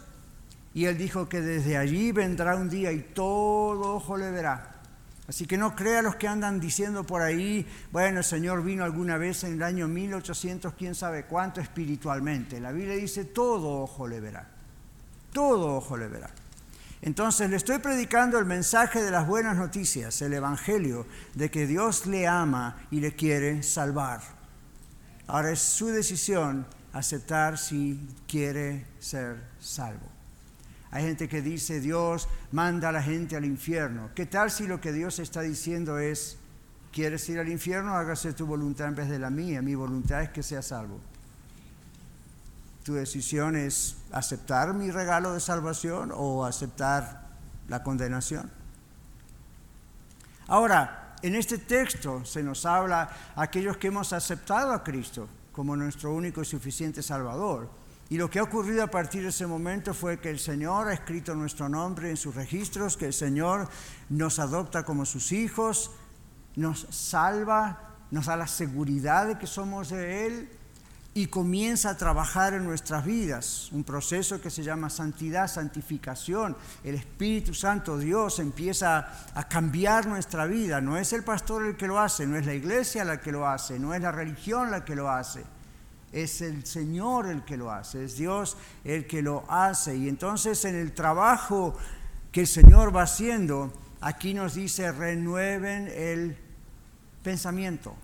y 0.74 0.86
él 0.86 0.98
dijo 0.98 1.28
que 1.28 1.42
desde 1.42 1.78
allí 1.78 2.12
vendrá 2.12 2.56
un 2.56 2.70
día 2.70 2.92
y 2.92 3.02
todo 3.02 3.96
ojo 3.96 4.18
le 4.18 4.32
verá. 4.32 4.72
Así 5.28 5.46
que 5.46 5.58
no 5.58 5.76
crea 5.76 6.02
los 6.02 6.16
que 6.16 6.28
andan 6.28 6.60
diciendo 6.60 7.06
por 7.06 7.22
ahí, 7.22 7.66
bueno, 7.92 8.20
el 8.20 8.24
Señor 8.24 8.64
vino 8.64 8.84
alguna 8.84 9.18
vez 9.18 9.44
en 9.44 9.54
el 9.54 9.64
año 9.64 9.88
1800, 9.88 10.74
quién 10.74 10.94
sabe 10.96 11.26
cuánto 11.26 11.62
espiritualmente. 11.62 12.60
La 12.60 12.72
Biblia 12.72 12.96
dice, 12.96 13.26
todo 13.26 13.82
ojo 13.82 14.08
le 14.08 14.20
verá. 14.20 14.48
Todo 15.32 15.78
ojo 15.78 15.96
le 15.96 16.08
verá. 16.08 16.30
Entonces 17.02 17.50
le 17.50 17.56
estoy 17.56 17.80
predicando 17.80 18.38
el 18.38 18.46
mensaje 18.46 19.02
de 19.02 19.10
las 19.10 19.26
buenas 19.26 19.58
noticias, 19.58 20.22
el 20.22 20.34
Evangelio, 20.34 21.08
de 21.34 21.50
que 21.50 21.66
Dios 21.66 22.06
le 22.06 22.28
ama 22.28 22.86
y 22.92 23.00
le 23.00 23.16
quiere 23.16 23.64
salvar. 23.64 24.22
Ahora 25.28 25.52
es 25.52 25.60
su 25.60 25.88
decisión 25.88 26.68
aceptar 26.94 27.58
si 27.58 28.06
quiere 28.28 28.86
ser 29.00 29.42
salvo. 29.60 30.21
Hay 30.92 31.04
gente 31.04 31.30
que 31.30 31.42
dice, 31.42 31.80
Dios 31.80 32.28
manda 32.52 32.90
a 32.90 32.92
la 32.92 33.02
gente 33.02 33.38
al 33.38 33.46
infierno. 33.46 34.10
¿Qué 34.14 34.26
tal 34.26 34.52
si 34.52 34.68
lo 34.68 34.82
que 34.82 34.92
Dios 34.92 35.20
está 35.20 35.42
diciendo 35.42 35.98
es, 36.00 36.38
¿quieres 36.92 37.28
ir 37.30 37.40
al 37.40 37.48
infierno? 37.48 37.96
Hágase 37.96 38.34
tu 38.34 38.46
voluntad 38.46 38.90
en 38.90 38.96
vez 38.96 39.10
de 39.10 39.18
la 39.18 39.30
mía. 39.30 39.62
Mi 39.62 39.74
voluntad 39.74 40.22
es 40.22 40.30
que 40.30 40.44
sea 40.44 40.62
salvo. 40.62 41.00
Tu 42.84 42.94
decisión 42.94 43.56
es 43.56 43.96
aceptar 44.12 44.74
mi 44.74 44.92
regalo 44.92 45.34
de 45.34 45.40
salvación 45.40 46.12
o 46.14 46.44
aceptar 46.44 47.28
la 47.70 47.84
condenación. 47.84 48.52
Ahora, 50.48 51.16
en 51.22 51.36
este 51.36 51.58
texto 51.58 52.26
se 52.26 52.44
nos 52.44 52.66
habla 52.66 53.10
a 53.36 53.44
aquellos 53.44 53.78
que 53.78 53.88
hemos 53.88 54.12
aceptado 54.12 54.74
a 54.74 54.84
Cristo 54.84 55.30
como 55.54 55.78
nuestro 55.78 56.14
único 56.14 56.42
y 56.42 56.46
suficiente 56.46 57.02
Salvador 57.02 57.81
y 58.12 58.18
lo 58.18 58.30
que 58.30 58.40
ha 58.40 58.44
ocurrido 58.44 58.84
a 58.84 58.88
partir 58.88 59.24
de 59.24 59.30
ese 59.30 59.48
momento 59.48 59.94
fue 59.94 60.20
que 60.20 60.30
el 60.30 60.38
Señor 60.38 60.90
ha 60.90 60.94
escrito 60.94 61.34
nuestro 61.34 61.70
nombre 61.70 62.10
en 62.10 62.18
sus 62.18 62.36
registros, 62.36 62.98
que 62.98 63.06
el 63.06 63.14
Señor 63.14 63.70
nos 64.10 64.38
adopta 64.38 64.84
como 64.84 65.06
sus 65.06 65.32
hijos, 65.32 65.92
nos 66.58 66.88
salva, 66.90 67.96
nos 68.12 68.26
da 68.26 68.36
la 68.36 68.48
seguridad 68.48 69.28
de 69.28 69.38
que 69.38 69.48
somos 69.48 69.92
de 69.92 70.28
Él 70.28 70.50
y 71.14 71.28
comienza 71.28 71.92
a 71.92 71.98
trabajar 71.98 72.54
en 72.54 72.66
nuestras 72.66 73.06
vidas, 73.06 73.72
un 73.72 73.86
proceso 73.86 74.42
que 74.42 74.50
se 74.50 74.62
llama 74.62 74.90
santidad, 74.90 75.48
santificación. 75.48 76.58
El 76.84 76.96
Espíritu 76.96 77.54
Santo, 77.54 77.98
Dios, 77.98 78.40
empieza 78.40 79.08
a 79.34 79.48
cambiar 79.48 80.08
nuestra 80.08 80.48
vida. 80.48 80.82
No 80.82 80.98
es 80.98 81.14
el 81.14 81.24
pastor 81.24 81.66
el 81.66 81.78
que 81.78 81.88
lo 81.88 81.98
hace, 81.98 82.28
no 82.28 82.36
es 82.36 82.46
la 82.46 82.56
iglesia 82.56 83.06
la 83.06 83.22
que 83.22 83.32
lo 83.32 83.48
hace, 83.48 83.80
no 83.80 83.94
es 83.94 84.02
la 84.02 84.12
religión 84.12 84.70
la 84.70 84.84
que 84.84 84.98
lo 84.98 85.10
hace 85.10 85.46
es 86.12 86.42
el 86.42 86.66
Señor 86.66 87.28
el 87.28 87.44
que 87.44 87.58
lo 87.58 87.72
hace, 87.72 88.06
es 88.06 88.18
Dios 88.18 88.58
el 88.84 89.08
que 89.08 89.22
lo 89.22 89.44
hace. 89.50 89.96
Y 89.96 90.10
entonces 90.10 90.64
en 90.66 90.76
el 90.76 90.94
trabajo 90.94 91.76
que 92.32 92.42
el 92.42 92.48
Señor 92.48 92.96
va 92.96 93.04
haciendo, 93.04 93.72
aquí 94.02 94.34
nos 94.34 94.56
dice, 94.56 94.92
renueven 94.92 95.88
el 95.88 96.38
pensamiento, 97.24 97.96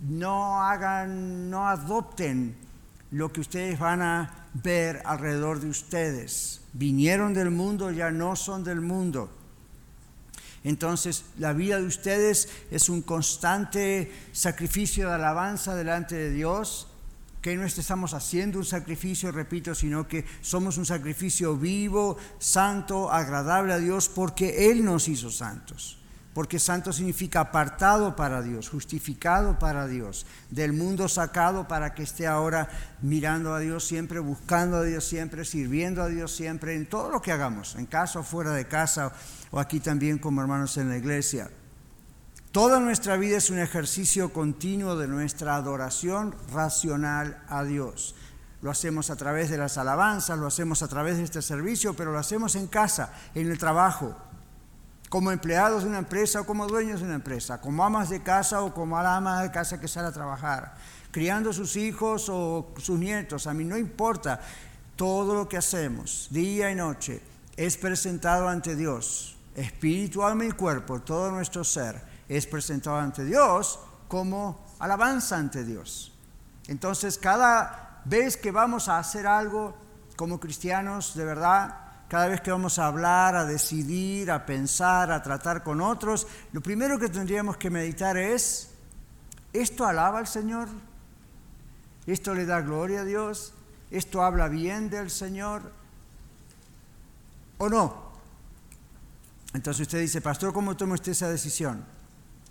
no 0.00 0.62
hagan, 0.62 1.50
no 1.50 1.68
adopten 1.68 2.56
lo 3.10 3.32
que 3.32 3.40
ustedes 3.40 3.78
van 3.78 4.02
a 4.02 4.48
ver 4.54 5.02
alrededor 5.04 5.60
de 5.60 5.68
ustedes. 5.68 6.60
Vinieron 6.72 7.34
del 7.34 7.50
mundo, 7.50 7.90
ya 7.90 8.10
no 8.10 8.36
son 8.36 8.64
del 8.64 8.80
mundo. 8.80 9.30
Entonces 10.64 11.24
la 11.38 11.52
vida 11.52 11.80
de 11.80 11.86
ustedes 11.86 12.48
es 12.70 12.88
un 12.88 13.02
constante 13.02 14.12
sacrificio 14.32 15.08
de 15.08 15.14
alabanza 15.14 15.74
delante 15.74 16.16
de 16.16 16.30
Dios 16.30 16.87
que 17.40 17.56
no 17.56 17.64
estamos 17.64 18.14
haciendo 18.14 18.58
un 18.58 18.64
sacrificio, 18.64 19.30
repito, 19.30 19.74
sino 19.74 20.08
que 20.08 20.24
somos 20.40 20.76
un 20.78 20.86
sacrificio 20.86 21.56
vivo, 21.56 22.16
santo, 22.38 23.10
agradable 23.10 23.72
a 23.72 23.78
Dios, 23.78 24.08
porque 24.08 24.70
Él 24.70 24.84
nos 24.84 25.08
hizo 25.08 25.30
santos. 25.30 25.98
Porque 26.34 26.58
santo 26.58 26.92
significa 26.92 27.40
apartado 27.40 28.14
para 28.14 28.42
Dios, 28.42 28.68
justificado 28.68 29.58
para 29.58 29.88
Dios, 29.88 30.26
del 30.50 30.72
mundo 30.72 31.08
sacado 31.08 31.66
para 31.66 31.94
que 31.94 32.04
esté 32.04 32.26
ahora 32.26 32.68
mirando 33.02 33.54
a 33.54 33.60
Dios 33.60 33.84
siempre, 33.84 34.20
buscando 34.20 34.76
a 34.76 34.84
Dios 34.84 35.04
siempre, 35.04 35.44
sirviendo 35.44 36.02
a 36.02 36.08
Dios 36.08 36.30
siempre, 36.30 36.76
en 36.76 36.86
todo 36.86 37.10
lo 37.10 37.20
que 37.20 37.32
hagamos, 37.32 37.74
en 37.74 37.86
casa 37.86 38.20
o 38.20 38.22
fuera 38.22 38.52
de 38.52 38.68
casa, 38.68 39.12
o 39.50 39.58
aquí 39.58 39.80
también 39.80 40.18
como 40.18 40.40
hermanos 40.40 40.76
en 40.76 40.90
la 40.90 40.96
iglesia. 40.96 41.50
Toda 42.52 42.80
nuestra 42.80 43.18
vida 43.18 43.36
es 43.36 43.50
un 43.50 43.58
ejercicio 43.58 44.32
continuo 44.32 44.96
de 44.96 45.06
nuestra 45.06 45.54
adoración 45.54 46.34
racional 46.50 47.42
a 47.46 47.62
Dios. 47.62 48.14
Lo 48.62 48.70
hacemos 48.70 49.10
a 49.10 49.16
través 49.16 49.50
de 49.50 49.58
las 49.58 49.76
alabanzas, 49.76 50.38
lo 50.38 50.46
hacemos 50.46 50.82
a 50.82 50.88
través 50.88 51.18
de 51.18 51.24
este 51.24 51.42
servicio, 51.42 51.92
pero 51.92 52.10
lo 52.10 52.18
hacemos 52.18 52.54
en 52.54 52.66
casa, 52.66 53.12
en 53.34 53.50
el 53.50 53.58
trabajo, 53.58 54.16
como 55.10 55.30
empleados 55.30 55.82
de 55.82 55.90
una 55.90 55.98
empresa 55.98 56.40
o 56.40 56.46
como 56.46 56.66
dueños 56.66 57.00
de 57.00 57.06
una 57.06 57.16
empresa, 57.16 57.60
como 57.60 57.84
amas 57.84 58.08
de 58.08 58.22
casa 58.22 58.62
o 58.62 58.72
como 58.72 58.96
ama 58.96 59.42
de 59.42 59.50
casa 59.50 59.78
que 59.78 59.86
sale 59.86 60.08
a 60.08 60.12
trabajar, 60.12 60.74
criando 61.10 61.52
sus 61.52 61.76
hijos 61.76 62.30
o 62.30 62.72
sus 62.78 62.98
nietos. 62.98 63.46
A 63.46 63.52
mí 63.52 63.62
no 63.64 63.76
importa, 63.76 64.40
todo 64.96 65.34
lo 65.34 65.50
que 65.50 65.58
hacemos, 65.58 66.28
día 66.30 66.70
y 66.70 66.74
noche, 66.74 67.20
es 67.58 67.76
presentado 67.76 68.48
ante 68.48 68.74
Dios, 68.74 69.36
espíritu, 69.54 70.24
alma 70.24 70.46
y 70.46 70.52
cuerpo, 70.52 71.00
todo 71.00 71.30
nuestro 71.30 71.62
ser 71.62 72.07
es 72.28 72.46
presentado 72.46 72.98
ante 72.98 73.24
Dios 73.24 73.78
como 74.08 74.66
alabanza 74.78 75.36
ante 75.36 75.64
Dios. 75.64 76.12
Entonces, 76.66 77.18
cada 77.18 78.02
vez 78.04 78.36
que 78.36 78.50
vamos 78.50 78.88
a 78.88 78.98
hacer 78.98 79.26
algo 79.26 79.74
como 80.16 80.38
cristianos, 80.38 81.14
de 81.14 81.24
verdad, 81.24 81.74
cada 82.08 82.28
vez 82.28 82.40
que 82.40 82.50
vamos 82.50 82.78
a 82.78 82.86
hablar, 82.86 83.36
a 83.36 83.44
decidir, 83.44 84.30
a 84.30 84.44
pensar, 84.44 85.10
a 85.12 85.22
tratar 85.22 85.62
con 85.62 85.80
otros, 85.80 86.26
lo 86.52 86.60
primero 86.60 86.98
que 86.98 87.08
tendríamos 87.08 87.56
que 87.56 87.70
meditar 87.70 88.16
es, 88.16 88.70
¿esto 89.52 89.86
alaba 89.86 90.18
al 90.18 90.26
Señor? 90.26 90.68
¿Esto 92.06 92.34
le 92.34 92.46
da 92.46 92.60
gloria 92.62 93.00
a 93.00 93.04
Dios? 93.04 93.52
¿Esto 93.90 94.22
habla 94.22 94.48
bien 94.48 94.88
del 94.90 95.10
Señor? 95.10 95.70
¿O 97.58 97.68
no? 97.68 98.08
Entonces 99.52 99.82
usted 99.82 100.00
dice, 100.00 100.20
pastor, 100.20 100.52
¿cómo 100.52 100.76
toma 100.76 100.94
usted 100.94 101.12
esa 101.12 101.28
decisión? 101.28 101.97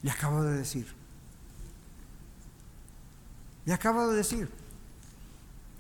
Le 0.04 0.12
acabo 0.12 0.44
de 0.44 0.58
decir. 0.58 0.88
Le 3.66 3.74
acabo 3.74 4.08
de 4.08 4.18
decir. 4.18 4.50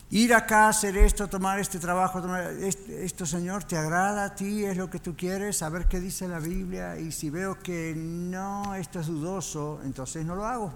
Ir 0.09 0.33
acá, 0.33 0.69
hacer 0.69 0.95
esto, 0.95 1.27
tomar 1.27 1.59
este 1.59 1.79
trabajo, 1.79 2.21
tomar 2.21 2.53
esto, 2.53 3.25
Señor, 3.25 3.65
¿te 3.65 3.77
agrada 3.77 4.23
a 4.23 4.35
ti? 4.35 4.63
¿Es 4.63 4.77
lo 4.77 4.89
que 4.89 4.99
tú 4.99 5.17
quieres? 5.17 5.57
Saber 5.57 5.87
qué 5.87 5.99
dice 5.99 6.29
la 6.29 6.39
Biblia. 6.39 6.97
Y 6.97 7.11
si 7.11 7.29
veo 7.29 7.59
que 7.59 7.93
no, 7.95 8.73
esto 8.75 9.01
es 9.01 9.07
dudoso, 9.07 9.81
entonces 9.83 10.25
no 10.25 10.35
lo 10.35 10.45
hago. 10.45 10.73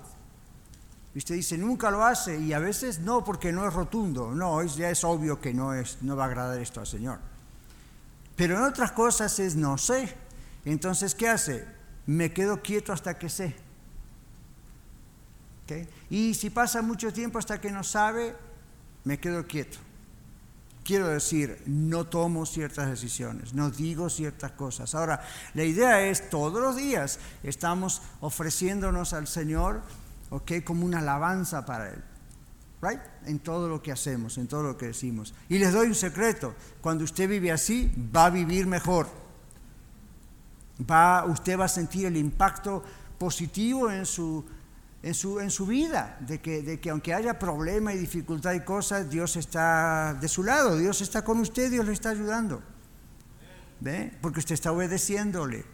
Y 1.15 1.19
usted 1.19 1.35
dice, 1.35 1.57
nunca 1.57 1.89
lo 1.91 2.03
hace. 2.03 2.39
Y 2.39 2.51
a 2.51 2.59
veces 2.59 2.99
no, 2.99 3.23
porque 3.23 3.53
no 3.53 3.65
es 3.65 3.73
rotundo. 3.73 4.31
No, 4.31 4.61
ya 4.63 4.89
es 4.89 5.03
obvio 5.05 5.39
que 5.39 5.53
no, 5.53 5.73
es, 5.73 5.97
no 6.01 6.17
va 6.17 6.25
a 6.25 6.27
agradar 6.27 6.59
esto 6.59 6.81
al 6.81 6.87
Señor. 6.87 7.19
Pero 8.35 8.57
en 8.57 8.63
otras 8.63 8.91
cosas 8.91 9.39
es 9.39 9.55
no 9.55 9.77
sé. 9.77 10.13
Entonces, 10.65 11.15
¿qué 11.15 11.29
hace? 11.29 11.65
Me 12.11 12.33
quedo 12.33 12.61
quieto 12.61 12.91
hasta 12.91 13.17
que 13.17 13.29
sé. 13.29 13.55
Y 16.09 16.33
si 16.33 16.49
pasa 16.49 16.81
mucho 16.81 17.13
tiempo 17.13 17.39
hasta 17.39 17.61
que 17.61 17.71
no 17.71 17.81
sabe, 17.83 18.35
me 19.05 19.17
quedo 19.17 19.47
quieto. 19.47 19.77
Quiero 20.83 21.07
decir, 21.07 21.61
no 21.67 22.07
tomo 22.07 22.45
ciertas 22.45 22.89
decisiones, 22.89 23.53
no 23.53 23.69
digo 23.69 24.09
ciertas 24.09 24.51
cosas. 24.51 24.93
Ahora, 24.93 25.21
la 25.53 25.63
idea 25.63 26.01
es, 26.01 26.29
todos 26.29 26.61
los 26.61 26.75
días 26.75 27.19
estamos 27.43 28.01
ofreciéndonos 28.19 29.13
al 29.13 29.27
Señor, 29.27 29.81
¿ok? 30.31 30.63
Como 30.65 30.85
una 30.85 30.99
alabanza 30.99 31.65
para 31.65 31.91
Él. 31.91 32.03
Right? 32.81 32.99
En 33.25 33.39
todo 33.39 33.69
lo 33.69 33.81
que 33.81 33.93
hacemos, 33.93 34.37
en 34.37 34.47
todo 34.47 34.63
lo 34.63 34.77
que 34.77 34.87
decimos. 34.87 35.33
Y 35.47 35.59
les 35.59 35.71
doy 35.71 35.87
un 35.87 35.95
secreto, 35.95 36.55
cuando 36.81 37.05
usted 37.05 37.29
vive 37.29 37.51
así, 37.51 37.89
va 38.13 38.25
a 38.25 38.29
vivir 38.31 38.65
mejor 38.65 39.07
va, 40.89 41.25
usted 41.25 41.59
va 41.59 41.65
a 41.65 41.69
sentir 41.69 42.05
el 42.05 42.17
impacto 42.17 42.83
positivo 43.17 43.91
en 43.91 44.05
su, 44.05 44.45
en 45.03 45.13
su, 45.13 45.39
en 45.39 45.49
su 45.49 45.65
vida, 45.65 46.17
de 46.21 46.39
que, 46.39 46.61
de 46.61 46.79
que 46.79 46.89
aunque 46.89 47.13
haya 47.13 47.39
problema 47.39 47.93
y 47.93 47.97
dificultad 47.97 48.53
y 48.53 48.61
cosas, 48.61 49.09
Dios 49.09 49.35
está 49.35 50.13
de 50.19 50.27
su 50.27 50.43
lado, 50.43 50.77
Dios 50.77 51.01
está 51.01 51.23
con 51.23 51.39
usted, 51.39 51.71
Dios 51.71 51.85
le 51.85 51.93
está 51.93 52.09
ayudando. 52.09 52.61
¿Ve? 53.79 54.13
Porque 54.21 54.39
usted 54.39 54.53
está 54.53 54.71
obedeciéndole. 54.71 55.65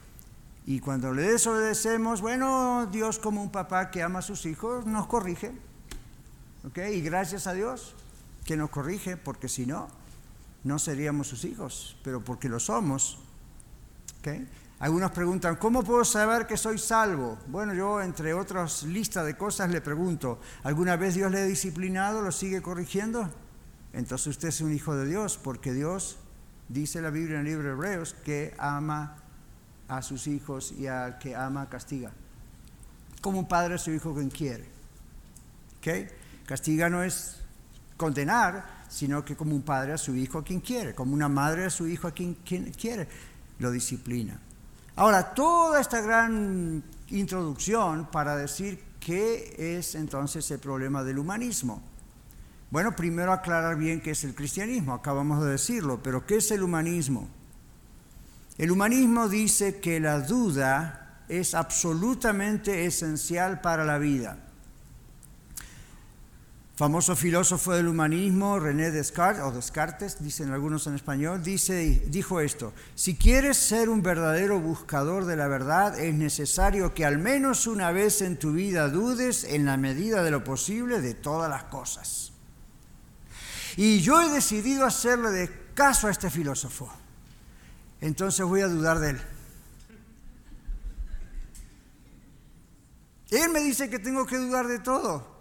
Y 0.65 0.79
cuando 0.79 1.13
le 1.13 1.23
desobedecemos, 1.23 2.21
bueno, 2.21 2.87
Dios 2.91 3.19
como 3.19 3.41
un 3.41 3.51
papá 3.51 3.91
que 3.91 4.03
ama 4.03 4.19
a 4.19 4.21
sus 4.21 4.45
hijos 4.45 4.85
nos 4.85 5.07
corrige. 5.07 5.51
¿Ok? 6.65 6.79
Y 6.93 7.01
gracias 7.01 7.47
a 7.47 7.53
Dios 7.53 7.95
que 8.43 8.57
nos 8.57 8.69
corrige, 8.69 9.15
porque 9.15 9.47
si 9.47 9.65
no, 9.65 9.87
no 10.63 10.79
seríamos 10.79 11.27
sus 11.27 11.45
hijos, 11.45 11.97
pero 12.03 12.21
porque 12.21 12.49
lo 12.49 12.59
somos. 12.59 13.19
¿Ok? 14.19 14.27
Algunos 14.79 15.09
preguntan, 15.09 15.55
¿cómo 15.55 15.83
puedo 15.83 16.05
saber 16.05 16.45
que 16.45 16.55
soy 16.55 16.77
salvo? 16.77 17.39
Bueno, 17.47 17.73
yo 17.73 17.99
entre 17.99 18.35
otras 18.35 18.83
listas 18.83 19.25
de 19.25 19.35
cosas 19.35 19.71
le 19.71 19.81
pregunto, 19.81 20.39
¿alguna 20.63 20.95
vez 20.95 21.15
Dios 21.15 21.31
le 21.31 21.39
ha 21.39 21.45
disciplinado, 21.45 22.21
lo 22.21 22.31
sigue 22.31 22.61
corrigiendo? 22.61 23.27
Entonces 23.93 24.27
usted 24.27 24.49
es 24.49 24.61
un 24.61 24.71
hijo 24.71 24.95
de 24.95 25.07
Dios, 25.07 25.39
porque 25.41 25.73
Dios, 25.73 26.17
dice 26.69 27.01
la 27.01 27.09
Biblia 27.09 27.39
en 27.39 27.47
el 27.47 27.53
libro 27.53 27.63
de 27.69 27.73
Hebreos, 27.73 28.15
que 28.23 28.53
ama 28.59 29.15
a 29.87 30.03
sus 30.03 30.27
hijos 30.27 30.71
y 30.71 30.85
al 30.85 31.17
que 31.17 31.35
ama 31.35 31.67
castiga. 31.69 32.11
Como 33.19 33.39
un 33.39 33.47
padre 33.47 33.75
a 33.75 33.77
su 33.79 33.89
hijo 33.89 34.13
quien 34.13 34.29
quiere. 34.29 34.65
¿Okay? 35.79 36.07
Castiga 36.45 36.87
no 36.87 37.01
es 37.01 37.37
condenar, 37.95 38.83
sino 38.89 39.25
que 39.25 39.35
como 39.35 39.55
un 39.55 39.63
padre 39.63 39.93
a 39.93 39.97
su 39.97 40.15
hijo 40.15 40.37
a 40.37 40.43
quien 40.43 40.59
quiere, 40.59 40.93
como 40.93 41.15
una 41.15 41.29
madre 41.29 41.65
a 41.65 41.71
su 41.71 41.87
hijo 41.87 42.07
a 42.07 42.11
quien, 42.11 42.35
quien 42.35 42.71
quiere, 42.73 43.07
lo 43.57 43.71
disciplina. 43.71 44.39
Ahora, 44.97 45.35
toda 45.35 45.79
esta 45.79 46.01
gran 46.01 46.83
introducción 47.09 48.07
para 48.11 48.35
decir 48.35 48.83
qué 48.99 49.77
es 49.77 49.93
entonces 49.93 50.49
el 50.49 50.57
problema 50.57 51.03
del 51.03 51.19
humanismo. 51.19 51.83
Bueno, 52.71 52.95
primero 52.95 53.31
aclarar 53.31 53.77
bien 53.77 54.01
qué 54.01 54.11
es 54.11 54.23
el 54.23 54.33
cristianismo, 54.33 54.95
acabamos 54.95 55.43
de 55.43 55.51
decirlo, 55.51 56.01
pero 56.01 56.25
¿qué 56.25 56.37
es 56.37 56.49
el 56.49 56.63
humanismo? 56.63 57.29
El 58.57 58.71
humanismo 58.71 59.29
dice 59.29 59.79
que 59.79 59.99
la 59.99 60.19
duda 60.19 61.21
es 61.29 61.53
absolutamente 61.53 62.87
esencial 62.87 63.61
para 63.61 63.85
la 63.85 63.99
vida. 63.99 64.46
Famoso 66.77 67.15
filósofo 67.15 67.73
del 67.73 67.87
humanismo, 67.87 68.59
René 68.59 68.91
Descartes, 68.91 69.43
o 69.43 69.51
Descartes, 69.51 70.23
dicen 70.23 70.51
algunos 70.51 70.87
en 70.87 70.93
español, 70.93 71.43
dice, 71.43 72.03
dijo 72.07 72.39
esto, 72.39 72.71
si 72.93 73.15
quieres 73.15 73.57
ser 73.57 73.89
un 73.89 74.03
verdadero 74.03 74.59
buscador 74.61 75.25
de 75.25 75.35
la 75.35 75.47
verdad, 75.47 75.99
es 75.99 76.13
necesario 76.13 76.93
que 76.93 77.03
al 77.03 77.17
menos 77.17 77.67
una 77.67 77.91
vez 77.91 78.21
en 78.21 78.37
tu 78.37 78.53
vida 78.53 78.87
dudes 78.87 79.43
en 79.43 79.65
la 79.65 79.75
medida 79.75 80.23
de 80.23 80.31
lo 80.31 80.43
posible 80.43 81.01
de 81.01 81.15
todas 81.15 81.49
las 81.49 81.63
cosas. 81.63 82.31
Y 83.75 83.99
yo 84.01 84.21
he 84.21 84.29
decidido 84.29 84.85
hacerle 84.85 85.31
de 85.31 85.49
caso 85.73 86.07
a 86.07 86.11
este 86.11 86.29
filósofo 86.29 86.89
entonces 88.01 88.45
voy 88.45 88.61
a 88.61 88.67
dudar 88.67 88.99
de 88.99 89.11
él. 89.11 89.21
Él 93.31 93.49
me 93.49 93.59
dice 93.59 93.89
que 93.89 93.99
tengo 93.99 94.25
que 94.25 94.37
dudar 94.37 94.67
de 94.67 94.79
todo. 94.79 95.35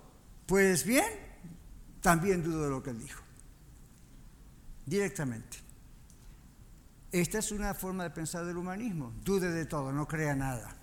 Pues 0.46 0.84
bien, 0.84 1.04
también 2.06 2.40
dudo 2.40 2.62
de 2.62 2.70
lo 2.70 2.80
que 2.84 2.90
él 2.90 3.00
dijo. 3.00 3.20
Directamente. 4.86 5.58
Esta 7.10 7.40
es 7.40 7.50
una 7.50 7.74
forma 7.74 8.04
de 8.04 8.10
pensar 8.10 8.44
del 8.44 8.56
humanismo. 8.56 9.12
Dude 9.24 9.50
de 9.50 9.66
todo, 9.66 9.90
no 9.90 10.06
crea 10.06 10.36
nada. 10.36 10.76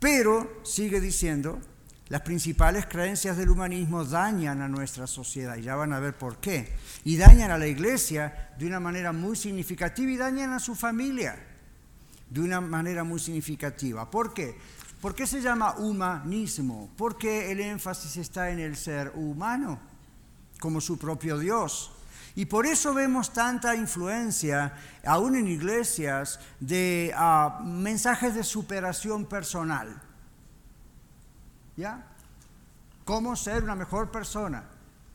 Pero 0.00 0.60
sigue 0.64 1.00
diciendo 1.00 1.60
las 2.08 2.22
principales 2.22 2.86
creencias 2.86 3.36
del 3.36 3.48
humanismo 3.48 4.04
dañan 4.04 4.60
a 4.60 4.66
nuestra 4.66 5.06
sociedad, 5.06 5.56
y 5.56 5.62
ya 5.62 5.76
van 5.76 5.92
a 5.92 6.00
ver 6.00 6.18
por 6.18 6.38
qué. 6.38 6.74
Y 7.04 7.16
dañan 7.16 7.52
a 7.52 7.58
la 7.58 7.68
iglesia 7.68 8.56
de 8.58 8.66
una 8.66 8.80
manera 8.80 9.12
muy 9.12 9.36
significativa 9.36 10.10
y 10.10 10.16
dañan 10.16 10.52
a 10.52 10.58
su 10.58 10.74
familia 10.74 11.38
de 12.28 12.40
una 12.40 12.60
manera 12.60 13.04
muy 13.04 13.20
significativa. 13.20 14.10
¿Por 14.10 14.34
qué? 14.34 14.58
¿Por 15.00 15.14
qué 15.14 15.28
se 15.28 15.40
llama 15.40 15.76
humanismo? 15.76 16.90
Porque 16.96 17.52
el 17.52 17.60
énfasis 17.60 18.16
está 18.16 18.50
en 18.50 18.58
el 18.58 18.74
ser 18.74 19.12
humano, 19.14 19.78
como 20.60 20.80
su 20.80 20.98
propio 20.98 21.38
Dios. 21.38 21.92
Y 22.34 22.46
por 22.46 22.66
eso 22.66 22.94
vemos 22.94 23.32
tanta 23.32 23.74
influencia, 23.74 24.74
aún 25.04 25.34
en 25.36 25.48
iglesias, 25.48 26.38
de 26.60 27.12
ah, 27.16 27.60
mensajes 27.64 28.34
de 28.34 28.44
superación 28.44 29.24
personal 29.24 30.02
¿Ya? 31.78 32.04
Cómo 33.04 33.36
ser 33.36 33.62
una 33.62 33.76
mejor 33.76 34.10
persona, 34.10 34.64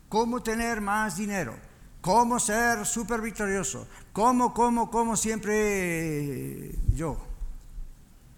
cómo 0.07 0.41
tener 0.41 0.79
más 0.79 1.17
dinero, 1.17 1.53
cómo 1.99 2.39
ser 2.39 2.85
súper 2.85 3.19
victorioso, 3.19 3.85
cómo, 4.13 4.53
cómo, 4.53 4.89
cómo 4.89 5.17
siempre 5.17 6.71
yo. 6.95 7.17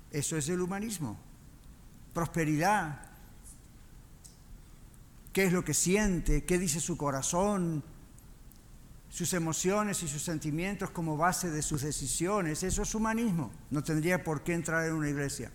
Eso 0.10 0.38
es 0.38 0.50
el 0.50 0.60
humanismo. 0.60 1.16
Prosperidad. 2.16 3.00
¿Qué 5.36 5.44
es 5.44 5.52
lo 5.52 5.66
que 5.66 5.74
siente? 5.74 6.46
¿Qué 6.46 6.58
dice 6.58 6.80
su 6.80 6.96
corazón? 6.96 7.84
sus 9.10 9.34
emociones 9.34 10.02
y 10.04 10.08
sus 10.10 10.22
sentimientos 10.24 10.90
como 10.92 11.16
base 11.16 11.50
de 11.50 11.62
sus 11.62 11.82
decisiones. 11.84 12.64
Eso 12.64 12.84
es 12.84 12.96
humanismo. 12.96 13.52
No 13.70 13.82
tendría 13.82 14.24
por 14.24 14.44
qué 14.44 14.54
entrar 14.54 14.86
en 14.86 14.94
una 14.94 15.10
iglesia. 15.10 15.52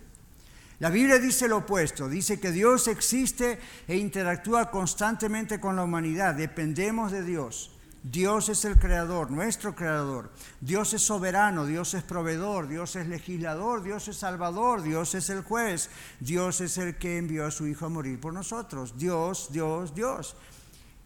La 0.79 0.89
Biblia 0.89 1.19
dice 1.19 1.47
lo 1.47 1.57
opuesto, 1.57 2.09
dice 2.09 2.39
que 2.39 2.51
Dios 2.51 2.87
existe 2.87 3.59
e 3.87 3.97
interactúa 3.97 4.71
constantemente 4.71 5.59
con 5.59 5.75
la 5.75 5.83
humanidad, 5.83 6.33
dependemos 6.33 7.11
de 7.11 7.23
Dios. 7.23 7.70
Dios 8.03 8.49
es 8.49 8.65
el 8.65 8.79
creador, 8.79 9.29
nuestro 9.29 9.75
creador. 9.75 10.31
Dios 10.59 10.93
es 10.93 11.03
soberano, 11.03 11.65
Dios 11.65 11.93
es 11.93 12.03
proveedor, 12.03 12.67
Dios 12.67 12.95
es 12.95 13.07
legislador, 13.07 13.83
Dios 13.83 14.07
es 14.07 14.17
salvador, 14.17 14.81
Dios 14.81 15.13
es 15.13 15.29
el 15.29 15.43
juez, 15.43 15.89
Dios 16.19 16.61
es 16.61 16.77
el 16.77 16.97
que 16.97 17.17
envió 17.17 17.45
a 17.45 17.51
su 17.51 17.67
Hijo 17.67 17.85
a 17.85 17.89
morir 17.89 18.19
por 18.19 18.33
nosotros. 18.33 18.97
Dios, 18.97 19.49
Dios, 19.51 19.93
Dios. 19.93 20.35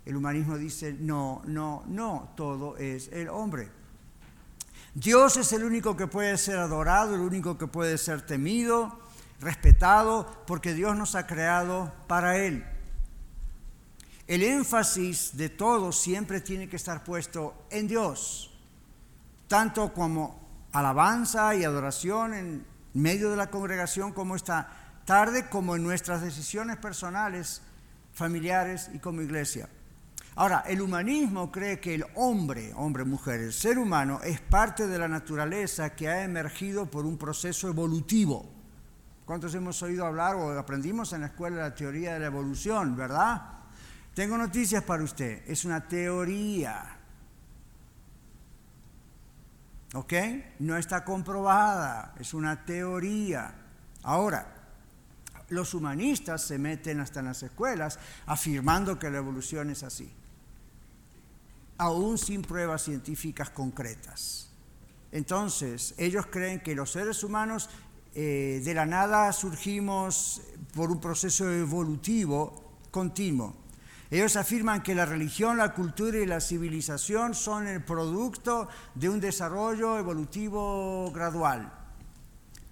El 0.05 0.15
humanismo 0.15 0.57
dice, 0.57 0.93
no, 0.93 1.41
no, 1.45 1.83
no, 1.87 2.31
todo 2.37 2.77
es 2.77 3.09
el 3.11 3.27
hombre. 3.27 3.69
Dios 4.93 5.35
es 5.35 5.51
el 5.51 5.65
único 5.65 5.97
que 5.97 6.07
puede 6.07 6.37
ser 6.37 6.57
adorado, 6.57 7.15
el 7.15 7.21
único 7.21 7.57
que 7.57 7.67
puede 7.67 7.97
ser 7.97 8.21
temido 8.21 8.99
respetado, 9.41 10.43
porque 10.47 10.73
Dios 10.73 10.95
nos 10.95 11.15
ha 11.15 11.27
creado 11.27 11.91
para 12.07 12.37
Él. 12.37 12.65
El 14.27 14.41
énfasis 14.41 15.37
de 15.37 15.49
todo 15.49 15.91
siempre 15.91 16.41
tiene 16.41 16.67
que 16.67 16.77
estar 16.77 17.03
puesto 17.03 17.67
en 17.69 17.87
Dios, 17.87 18.51
tanto 19.47 19.93
como 19.93 20.67
alabanza 20.71 21.53
y 21.53 21.63
adoración 21.63 22.33
en 22.33 22.65
medio 22.95 23.29
de 23.29 23.37
la 23.37 23.51
congregación 23.51 24.13
como 24.13 24.35
esta 24.35 24.67
tarde, 25.05 25.47
como 25.47 25.75
en 25.75 25.83
nuestras 25.83 26.23
decisiones 26.23 26.77
personales, 26.77 27.61
familiares 28.13 28.89
y 28.93 28.99
como 28.99 29.21
iglesia. 29.21 29.69
Ahora, 30.37 30.63
el 30.67 30.81
humanismo 30.81 31.51
cree 31.51 31.79
que 31.79 31.93
el 31.93 32.05
hombre, 32.15 32.73
hombre, 32.75 33.05
mujer, 33.05 33.41
el 33.41 33.53
ser 33.53 33.77
humano 33.77 34.19
es 34.23 34.41
parte 34.41 34.87
de 34.87 34.97
la 34.97 35.07
naturaleza 35.07 35.95
que 35.95 36.09
ha 36.09 36.23
emergido 36.23 36.87
por 36.87 37.05
un 37.05 37.17
proceso 37.17 37.69
evolutivo. 37.69 38.49
¿Cuántos 39.23 39.53
hemos 39.53 39.81
oído 39.83 40.05
hablar 40.05 40.35
o 40.35 40.57
aprendimos 40.57 41.13
en 41.13 41.21
la 41.21 41.27
escuela 41.27 41.57
la 41.57 41.75
teoría 41.75 42.15
de 42.15 42.19
la 42.19 42.25
evolución, 42.25 42.97
verdad? 42.97 43.54
Tengo 44.15 44.37
noticias 44.37 44.81
para 44.81 45.03
usted. 45.03 45.43
Es 45.45 45.65
una 45.65 45.85
teoría. 45.85 46.97
¿Ok? 49.93 50.13
No 50.59 50.77
está 50.77 51.03
comprobada. 51.03 52.15
Es 52.17 52.33
una 52.33 52.63
teoría. 52.63 53.53
Ahora, 54.03 54.55
los 55.49 55.73
humanistas 55.73 56.43
se 56.43 56.57
meten 56.57 57.01
hasta 57.01 57.19
en 57.19 57.25
las 57.25 57.43
escuelas 57.43 57.99
afirmando 58.25 58.97
que 58.97 59.09
la 59.09 59.17
evolución 59.17 59.69
es 59.69 59.83
así. 59.83 60.09
Aún 61.77 62.17
sin 62.17 62.41
pruebas 62.41 62.83
científicas 62.83 63.49
concretas. 63.49 64.49
Entonces, 65.11 65.93
ellos 65.97 66.25
creen 66.27 66.61
que 66.61 66.73
los 66.73 66.91
seres 66.91 67.21
humanos 67.21 67.69
eh, 68.13 68.61
de 68.63 68.73
la 68.73 68.85
nada 68.85 69.33
surgimos 69.33 70.41
por 70.73 70.89
un 70.89 71.01
proceso 71.01 71.51
evolutivo 71.51 72.77
continuo. 72.91 73.64
Ellos 74.11 74.35
afirman 74.35 74.83
que 74.83 74.95
la 74.95 75.05
religión, 75.05 75.57
la 75.57 75.73
cultura 75.73 76.19
y 76.19 76.25
la 76.25 76.39
civilización 76.39 77.33
son 77.33 77.67
el 77.67 77.83
producto 77.83 78.67
de 78.93 79.09
un 79.09 79.19
desarrollo 79.19 79.97
evolutivo 79.97 81.11
gradual. 81.11 81.71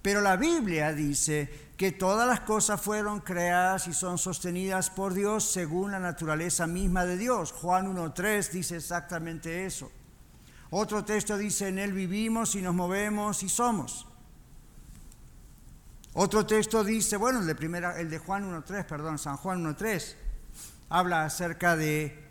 Pero 0.00 0.20
la 0.20 0.36
Biblia 0.36 0.92
dice 0.92 1.72
que 1.76 1.90
todas 1.90 2.28
las 2.28 2.40
cosas 2.40 2.80
fueron 2.80 3.20
creadas 3.20 3.88
y 3.88 3.92
son 3.92 4.18
sostenidas 4.18 4.90
por 4.90 5.14
Dios 5.14 5.50
según 5.50 5.90
la 5.90 5.98
naturaleza 5.98 6.66
misma 6.66 7.04
de 7.04 7.16
Dios. 7.16 7.52
Juan 7.52 7.94
1.3 7.94 8.50
dice 8.50 8.76
exactamente 8.76 9.66
eso. 9.66 9.90
Otro 10.70 11.04
texto 11.04 11.36
dice, 11.36 11.68
en 11.68 11.78
Él 11.78 11.92
vivimos 11.92 12.54
y 12.54 12.62
nos 12.62 12.74
movemos 12.74 13.42
y 13.42 13.48
somos. 13.48 14.06
Otro 16.12 16.46
texto 16.46 16.84
dice, 16.84 17.16
bueno, 17.16 17.40
el 17.40 17.46
de, 17.46 17.54
primera, 17.54 17.98
el 17.98 18.08
de 18.08 18.18
Juan 18.18 18.44
1.3, 18.44 18.84
perdón, 18.86 19.18
San 19.18 19.36
Juan 19.36 19.64
1.3, 19.64 20.14
habla 20.88 21.24
acerca 21.24 21.76
de 21.76 22.24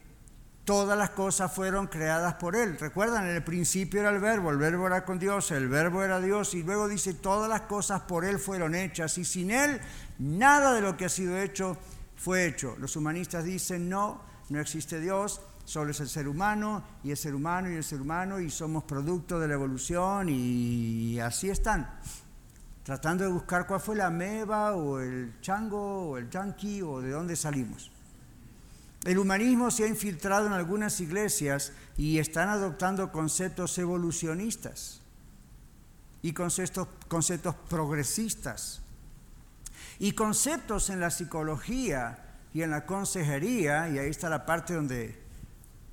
Todas 0.65 0.97
las 0.97 1.09
cosas 1.09 1.51
fueron 1.51 1.87
creadas 1.87 2.35
por 2.35 2.55
Él. 2.55 2.79
Recuerdan, 2.79 3.25
en 3.25 3.35
el 3.35 3.43
principio 3.43 3.99
era 3.99 4.11
el 4.11 4.19
verbo, 4.19 4.49
el 4.49 4.57
verbo 4.57 4.87
era 4.87 5.03
con 5.03 5.19
Dios, 5.19 5.51
el 5.51 5.67
verbo 5.67 6.03
era 6.03 6.21
Dios 6.21 6.53
y 6.53 6.63
luego 6.63 6.87
dice, 6.87 7.13
todas 7.13 7.49
las 7.49 7.61
cosas 7.61 8.03
por 8.03 8.23
Él 8.23 8.39
fueron 8.39 8.73
hechas 8.73 9.17
y 9.17 9.25
sin 9.25 9.51
Él 9.51 9.81
nada 10.19 10.73
de 10.73 10.79
lo 10.79 10.95
que 10.95 11.05
ha 11.05 11.09
sido 11.09 11.37
hecho 11.37 11.77
fue 12.15 12.45
hecho. 12.45 12.77
Los 12.79 12.95
humanistas 12.95 13.43
dicen, 13.43 13.89
no, 13.89 14.21
no 14.47 14.61
existe 14.61 15.01
Dios, 15.01 15.41
solo 15.65 15.91
es 15.91 15.99
el 15.99 16.07
ser 16.07 16.29
humano 16.29 16.81
y 17.03 17.11
el 17.11 17.17
ser 17.17 17.35
humano 17.35 17.69
y 17.69 17.75
el 17.75 17.83
ser 17.83 17.99
humano 17.99 18.39
y 18.39 18.49
somos 18.49 18.85
producto 18.85 19.41
de 19.41 19.49
la 19.49 19.55
evolución 19.55 20.29
y 20.29 21.19
así 21.19 21.49
están. 21.49 21.99
Tratando 22.83 23.25
de 23.25 23.31
buscar 23.31 23.67
cuál 23.67 23.81
fue 23.81 23.97
la 23.97 24.09
meba 24.09 24.75
o 24.75 25.01
el 25.01 25.41
chango 25.41 26.11
o 26.11 26.17
el 26.17 26.29
yanqui 26.29 26.81
o 26.81 27.01
de 27.01 27.11
dónde 27.11 27.35
salimos. 27.35 27.92
El 29.05 29.17
humanismo 29.17 29.69
se 29.69 29.83
ha 29.83 29.87
infiltrado 29.87 30.47
en 30.47 30.53
algunas 30.53 31.01
iglesias 31.01 31.73
y 31.97 32.19
están 32.19 32.47
adoptando 32.47 33.11
conceptos 33.11 33.77
evolucionistas 33.77 35.01
y 36.21 36.31
conceptos, 36.31 36.87
conceptos 37.09 37.55
progresistas. 37.69 38.81
Y 39.99 40.13
conceptos 40.13 40.89
en 40.89 40.99
la 40.99 41.11
psicología 41.11 42.37
y 42.53 42.61
en 42.61 42.71
la 42.71 42.85
consejería, 42.85 43.89
y 43.89 43.99
ahí 43.99 44.09
está 44.09 44.29
la 44.29 44.45
parte 44.45 44.73
donde, 44.73 45.21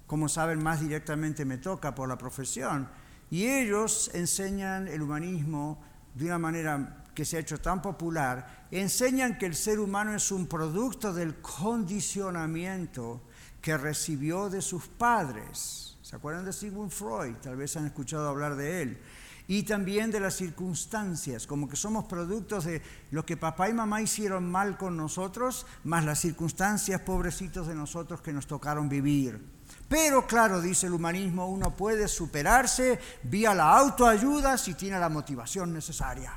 como 0.06 0.28
saben, 0.28 0.62
más 0.62 0.80
directamente 0.80 1.44
me 1.44 1.58
toca 1.58 1.94
por 1.94 2.08
la 2.08 2.16
profesión, 2.16 2.88
y 3.30 3.46
ellos 3.46 4.10
enseñan 4.14 4.88
el 4.88 5.02
humanismo 5.02 5.82
de 6.14 6.26
una 6.26 6.38
manera 6.38 6.99
que 7.14 7.24
se 7.24 7.36
ha 7.36 7.40
hecho 7.40 7.60
tan 7.60 7.82
popular, 7.82 8.66
enseñan 8.70 9.38
que 9.38 9.46
el 9.46 9.54
ser 9.54 9.80
humano 9.80 10.14
es 10.14 10.30
un 10.30 10.46
producto 10.46 11.12
del 11.12 11.40
condicionamiento 11.40 13.22
que 13.60 13.76
recibió 13.76 14.48
de 14.48 14.62
sus 14.62 14.86
padres. 14.86 15.98
¿Se 16.02 16.16
acuerdan 16.16 16.44
de 16.44 16.52
Sigmund 16.52 16.90
Freud? 16.90 17.36
Tal 17.42 17.56
vez 17.56 17.76
han 17.76 17.86
escuchado 17.86 18.28
hablar 18.28 18.56
de 18.56 18.82
él. 18.82 19.00
Y 19.46 19.64
también 19.64 20.12
de 20.12 20.20
las 20.20 20.34
circunstancias, 20.34 21.46
como 21.46 21.68
que 21.68 21.74
somos 21.74 22.04
productos 22.04 22.64
de 22.64 22.82
lo 23.10 23.26
que 23.26 23.36
papá 23.36 23.68
y 23.68 23.72
mamá 23.72 24.00
hicieron 24.00 24.48
mal 24.48 24.78
con 24.78 24.96
nosotros, 24.96 25.66
más 25.82 26.04
las 26.04 26.20
circunstancias, 26.20 27.00
pobrecitos 27.00 27.66
de 27.66 27.74
nosotros 27.74 28.20
que 28.20 28.32
nos 28.32 28.46
tocaron 28.46 28.88
vivir. 28.88 29.44
Pero 29.88 30.24
claro, 30.26 30.60
dice 30.60 30.86
el 30.86 30.92
humanismo, 30.92 31.48
uno 31.48 31.76
puede 31.76 32.06
superarse 32.06 33.00
vía 33.24 33.54
la 33.54 33.76
autoayuda 33.76 34.56
si 34.56 34.74
tiene 34.74 35.00
la 35.00 35.08
motivación 35.08 35.72
necesaria. 35.72 36.32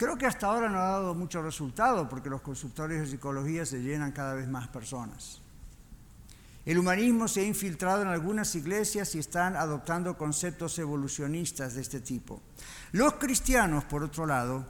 Creo 0.00 0.16
que 0.16 0.24
hasta 0.24 0.46
ahora 0.46 0.70
no 0.70 0.78
ha 0.78 0.92
dado 0.92 1.14
mucho 1.14 1.42
resultado 1.42 2.08
porque 2.08 2.30
los 2.30 2.40
consultorios 2.40 3.00
de 3.00 3.06
psicología 3.06 3.66
se 3.66 3.82
llenan 3.82 4.12
cada 4.12 4.32
vez 4.32 4.48
más 4.48 4.66
personas. 4.66 5.42
El 6.64 6.78
humanismo 6.78 7.28
se 7.28 7.42
ha 7.42 7.44
infiltrado 7.44 8.00
en 8.00 8.08
algunas 8.08 8.54
iglesias 8.54 9.14
y 9.14 9.18
están 9.18 9.56
adoptando 9.56 10.16
conceptos 10.16 10.78
evolucionistas 10.78 11.74
de 11.74 11.82
este 11.82 12.00
tipo. 12.00 12.40
Los 12.92 13.16
cristianos, 13.16 13.84
por 13.84 14.02
otro 14.02 14.24
lado, 14.24 14.64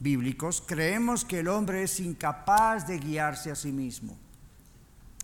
bíblicos, 0.00 0.62
creemos 0.66 1.24
que 1.24 1.38
el 1.38 1.48
hombre 1.48 1.82
es 1.82 1.98
incapaz 1.98 2.86
de 2.86 2.98
guiarse 2.98 3.50
a 3.50 3.56
sí 3.56 3.72
mismo 3.72 4.18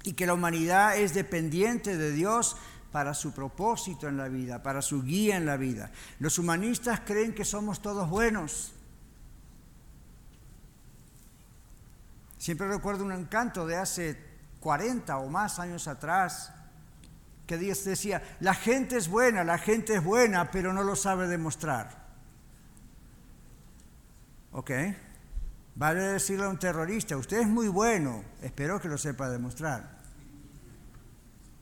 y 0.04 0.14
que 0.14 0.24
la 0.24 0.32
humanidad 0.32 0.96
es 0.96 1.12
dependiente 1.12 1.98
de 1.98 2.12
Dios 2.12 2.56
para 2.92 3.12
su 3.12 3.32
propósito 3.32 4.08
en 4.08 4.16
la 4.16 4.28
vida, 4.28 4.62
para 4.62 4.80
su 4.80 5.02
guía 5.02 5.36
en 5.36 5.44
la 5.44 5.58
vida. 5.58 5.92
Los 6.18 6.38
humanistas 6.38 7.00
creen 7.00 7.34
que 7.34 7.44
somos 7.44 7.82
todos 7.82 8.08
buenos, 8.08 8.72
Siempre 12.40 12.66
recuerdo 12.66 13.04
un 13.04 13.12
encanto 13.12 13.66
de 13.66 13.76
hace 13.76 14.18
40 14.60 15.18
o 15.18 15.28
más 15.28 15.58
años 15.58 15.86
atrás, 15.86 16.50
que 17.46 17.58
decía, 17.58 18.22
la 18.40 18.54
gente 18.54 18.96
es 18.96 19.08
buena, 19.08 19.44
la 19.44 19.58
gente 19.58 19.96
es 19.96 20.02
buena, 20.02 20.50
pero 20.50 20.72
no 20.72 20.82
lo 20.82 20.96
sabe 20.96 21.28
demostrar. 21.28 22.08
¿Ok? 24.52 24.70
Vale 25.74 26.00
decirle 26.00 26.46
a 26.46 26.48
un 26.48 26.58
terrorista, 26.58 27.18
usted 27.18 27.40
es 27.40 27.46
muy 27.46 27.68
bueno, 27.68 28.24
espero 28.40 28.80
que 28.80 28.88
lo 28.88 28.96
sepa 28.96 29.28
demostrar. 29.28 29.99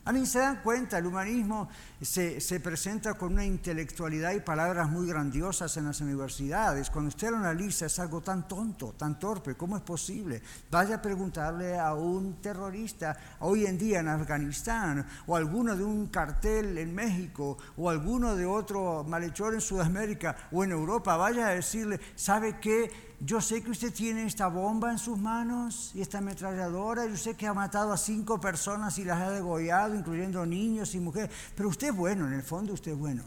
A 0.09 0.13
mí 0.13 0.25
se 0.25 0.39
dan 0.39 0.63
cuenta, 0.63 0.97
el 0.97 1.05
humanismo 1.05 1.69
se, 2.01 2.41
se, 2.41 2.61
presenta 2.61 3.13
con 3.13 3.35
una 3.35 3.45
intelectualidad 3.45 4.33
y 4.33 4.41
palabras 4.41 4.89
muy 4.89 5.07
grandiosas 5.07 5.77
en 5.77 5.85
las 5.85 6.01
universidades. 6.01 6.89
Cuando 6.89 7.11
usted 7.11 7.29
lo 7.31 7.37
analiza 7.37 7.85
es 7.85 7.99
algo 7.99 8.23
tan 8.23 8.49
tonto, 8.49 8.95
tan 8.97 9.19
torpe, 9.19 9.55
¿cómo 9.55 9.77
es 9.77 9.83
posible? 9.83 10.41
Vaya 10.71 10.95
a 10.95 11.03
preguntarle 11.03 11.79
a 11.79 11.93
un 11.93 12.41
terrorista 12.41 13.19
hoy 13.41 13.67
en 13.67 13.77
día 13.77 14.01
en 14.01 14.09
Afganistán, 14.09 15.07
o 15.27 15.37
alguno 15.37 15.77
de 15.77 15.85
un 15.85 16.07
cartel 16.07 16.79
en 16.79 16.95
México, 16.95 17.59
o 17.77 17.91
alguno 17.91 18.35
de 18.35 18.47
otro 18.47 19.05
malhechor 19.05 19.53
en 19.53 19.61
Sudamérica 19.61 20.35
o 20.53 20.65
en 20.65 20.71
Europa, 20.71 21.19
vaya 21.19 21.49
a 21.49 21.51
decirle, 21.51 22.01
¿sabe 22.17 22.59
qué? 22.59 23.08
Yo 23.21 23.41
sé 23.41 23.63
que 23.63 23.71
usted 23.71 23.93
tiene 23.93 24.25
esta 24.25 24.47
bomba 24.47 24.93
en 24.93 24.99
sus 24.99 25.19
manos 25.19 25.91
y 25.95 26.01
esta 26.01 26.19
ametralladora, 26.19 27.07
yo 27.07 27.17
sé 27.17 27.35
que 27.35 27.49
ha 27.49 27.55
matado 27.55 27.93
a 27.93 27.97
cinco 27.97 28.41
personas 28.41 28.97
y 28.99 29.05
las 29.05 29.21
ha 29.21 29.31
degollado, 29.31 29.97
incluyendo 29.97 30.47
niños 30.47 30.95
y 30.95 31.01
mujeres, 31.01 31.31
pero 31.57 31.69
usted 31.69 31.89
es 31.89 31.97
bueno, 31.97 32.29
en 32.29 32.35
el 32.35 32.43
fondo 32.43 32.75
usted 32.75 32.93
es 32.93 32.99
bueno. 32.99 33.25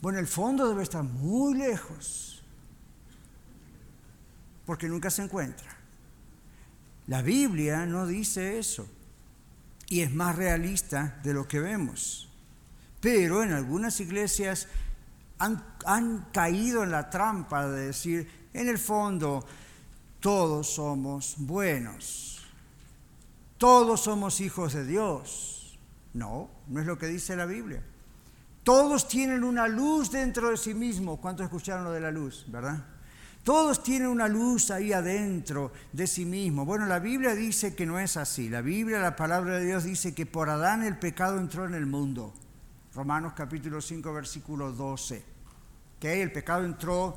Bueno, 0.00 0.18
el 0.18 0.26
fondo 0.26 0.68
debe 0.68 0.82
estar 0.82 1.04
muy 1.04 1.54
lejos, 1.54 2.42
porque 4.66 4.88
nunca 4.88 5.10
se 5.10 5.22
encuentra. 5.22 5.76
La 7.06 7.22
Biblia 7.22 7.86
no 7.86 8.06
dice 8.06 8.58
eso, 8.58 8.88
y 9.88 10.00
es 10.00 10.12
más 10.12 10.34
realista 10.34 11.20
de 11.22 11.32
lo 11.32 11.46
que 11.46 11.60
vemos. 11.60 12.28
Pero 13.00 13.42
en 13.42 13.52
algunas 13.52 14.00
iglesias 14.00 14.66
han 15.38 16.26
caído 16.32 16.82
en 16.82 16.90
la 16.90 17.08
trampa 17.08 17.68
de 17.68 17.86
decir, 17.86 18.39
en 18.52 18.68
el 18.68 18.78
fondo, 18.78 19.44
todos 20.20 20.74
somos 20.74 21.36
buenos. 21.38 22.30
Todos 23.58 24.00
somos 24.00 24.40
hijos 24.40 24.72
de 24.72 24.86
Dios. 24.86 25.78
No, 26.14 26.50
no 26.68 26.80
es 26.80 26.86
lo 26.86 26.98
que 26.98 27.06
dice 27.06 27.36
la 27.36 27.46
Biblia. 27.46 27.82
Todos 28.64 29.08
tienen 29.08 29.44
una 29.44 29.68
luz 29.68 30.10
dentro 30.10 30.50
de 30.50 30.56
sí 30.56 30.74
mismos. 30.74 31.18
¿Cuántos 31.18 31.44
escucharon 31.44 31.84
lo 31.84 31.92
de 31.92 32.00
la 32.00 32.10
luz, 32.10 32.44
verdad? 32.48 32.84
Todos 33.44 33.82
tienen 33.82 34.08
una 34.08 34.28
luz 34.28 34.70
ahí 34.70 34.92
adentro 34.92 35.72
de 35.92 36.06
sí 36.06 36.26
mismos. 36.26 36.66
Bueno, 36.66 36.86
la 36.86 36.98
Biblia 36.98 37.34
dice 37.34 37.74
que 37.74 37.86
no 37.86 37.98
es 37.98 38.16
así. 38.16 38.50
La 38.50 38.60
Biblia, 38.60 38.98
la 38.98 39.16
palabra 39.16 39.58
de 39.58 39.64
Dios 39.64 39.84
dice 39.84 40.14
que 40.14 40.26
por 40.26 40.50
Adán 40.50 40.82
el 40.82 40.98
pecado 40.98 41.38
entró 41.38 41.64
en 41.64 41.74
el 41.74 41.86
mundo. 41.86 42.34
Romanos 42.94 43.32
capítulo 43.34 43.80
5, 43.80 44.12
versículo 44.12 44.72
12. 44.72 45.24
Que 45.98 46.22
el 46.22 46.32
pecado 46.32 46.64
entró 46.64 47.16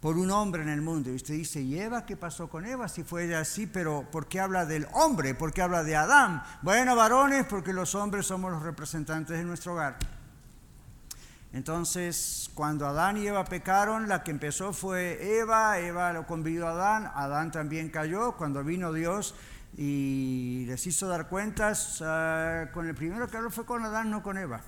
por 0.00 0.16
un 0.16 0.30
hombre 0.30 0.62
en 0.62 0.68
el 0.68 0.80
mundo. 0.80 1.10
Y 1.10 1.16
usted 1.16 1.34
dice, 1.34 1.60
¿y 1.60 1.78
Eva 1.78 2.06
qué 2.06 2.16
pasó 2.16 2.48
con 2.48 2.64
Eva? 2.64 2.88
Si 2.88 3.02
fue 3.02 3.24
ella 3.24 3.40
así, 3.40 3.66
pero 3.66 4.06
¿por 4.10 4.26
qué 4.26 4.40
habla 4.40 4.64
del 4.64 4.86
hombre? 4.92 5.34
¿Por 5.34 5.52
qué 5.52 5.62
habla 5.62 5.82
de 5.82 5.96
Adán? 5.96 6.42
Bueno, 6.62 6.94
varones, 6.94 7.46
porque 7.46 7.72
los 7.72 7.94
hombres 7.94 8.26
somos 8.26 8.52
los 8.52 8.62
representantes 8.62 9.36
de 9.36 9.44
nuestro 9.44 9.72
hogar. 9.72 9.98
Entonces, 11.52 12.50
cuando 12.54 12.86
Adán 12.86 13.16
y 13.16 13.26
Eva 13.26 13.44
pecaron, 13.44 14.06
la 14.06 14.22
que 14.22 14.30
empezó 14.30 14.72
fue 14.72 15.38
Eva, 15.38 15.78
Eva 15.78 16.12
lo 16.12 16.26
convidó 16.26 16.68
a 16.68 16.72
Adán, 16.72 17.10
Adán 17.14 17.50
también 17.50 17.88
cayó, 17.88 18.32
cuando 18.32 18.62
vino 18.62 18.92
Dios 18.92 19.34
y 19.76 20.64
les 20.66 20.86
hizo 20.86 21.08
dar 21.08 21.28
cuentas, 21.28 22.02
ah, 22.04 22.66
con 22.72 22.86
el 22.86 22.94
primero 22.94 23.28
que 23.28 23.38
habló 23.38 23.50
fue 23.50 23.64
con 23.64 23.82
Adán, 23.82 24.10
no 24.10 24.22
con 24.22 24.36
Eva. 24.36 24.60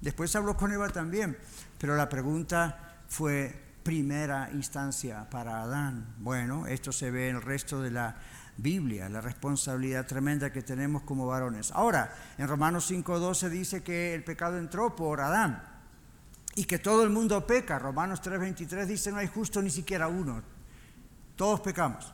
Después 0.00 0.34
habló 0.34 0.56
con 0.56 0.72
Eva 0.72 0.88
también, 0.88 1.38
pero 1.78 1.96
la 1.96 2.08
pregunta 2.08 2.96
fue, 3.08 3.65
primera 3.86 4.50
instancia 4.52 5.30
para 5.30 5.62
Adán. 5.62 6.16
Bueno, 6.18 6.66
esto 6.66 6.90
se 6.90 7.12
ve 7.12 7.28
en 7.28 7.36
el 7.36 7.42
resto 7.42 7.80
de 7.80 7.92
la 7.92 8.16
Biblia, 8.56 9.08
la 9.08 9.20
responsabilidad 9.20 10.04
tremenda 10.08 10.50
que 10.52 10.62
tenemos 10.62 11.02
como 11.02 11.24
varones. 11.24 11.70
Ahora, 11.70 12.12
en 12.36 12.48
Romanos 12.48 12.90
5.12 12.90 13.48
dice 13.48 13.84
que 13.84 14.12
el 14.12 14.24
pecado 14.24 14.58
entró 14.58 14.96
por 14.96 15.20
Adán 15.20 15.62
y 16.56 16.64
que 16.64 16.80
todo 16.80 17.04
el 17.04 17.10
mundo 17.10 17.46
peca. 17.46 17.78
Romanos 17.78 18.20
3.23 18.24 18.86
dice 18.86 19.12
no 19.12 19.18
hay 19.18 19.28
justo 19.28 19.62
ni 19.62 19.70
siquiera 19.70 20.08
uno. 20.08 20.42
Todos 21.36 21.60
pecamos. 21.60 22.12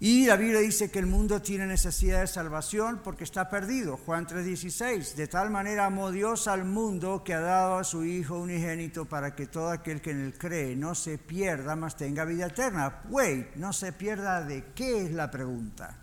Y 0.00 0.26
la 0.26 0.36
Biblia 0.36 0.60
dice 0.60 0.92
que 0.92 1.00
el 1.00 1.06
mundo 1.06 1.42
tiene 1.42 1.66
necesidad 1.66 2.20
de 2.20 2.28
salvación 2.28 3.00
porque 3.02 3.24
está 3.24 3.50
perdido. 3.50 3.96
Juan 3.96 4.28
3:16, 4.28 5.16
de 5.16 5.26
tal 5.26 5.50
manera 5.50 5.86
amó 5.86 6.12
Dios 6.12 6.46
al 6.46 6.64
mundo 6.64 7.24
que 7.24 7.34
ha 7.34 7.40
dado 7.40 7.78
a 7.78 7.84
su 7.84 8.04
Hijo 8.04 8.38
unigénito 8.38 9.06
para 9.06 9.34
que 9.34 9.48
todo 9.48 9.70
aquel 9.70 10.00
que 10.00 10.12
en 10.12 10.20
él 10.20 10.38
cree 10.38 10.76
no 10.76 10.94
se 10.94 11.18
pierda, 11.18 11.74
mas 11.74 11.96
tenga 11.96 12.24
vida 12.24 12.46
eterna. 12.46 13.02
Wait, 13.08 13.56
no 13.56 13.72
se 13.72 13.92
pierda 13.92 14.44
de 14.44 14.66
qué 14.72 15.04
es 15.04 15.10
la 15.10 15.32
pregunta. 15.32 15.98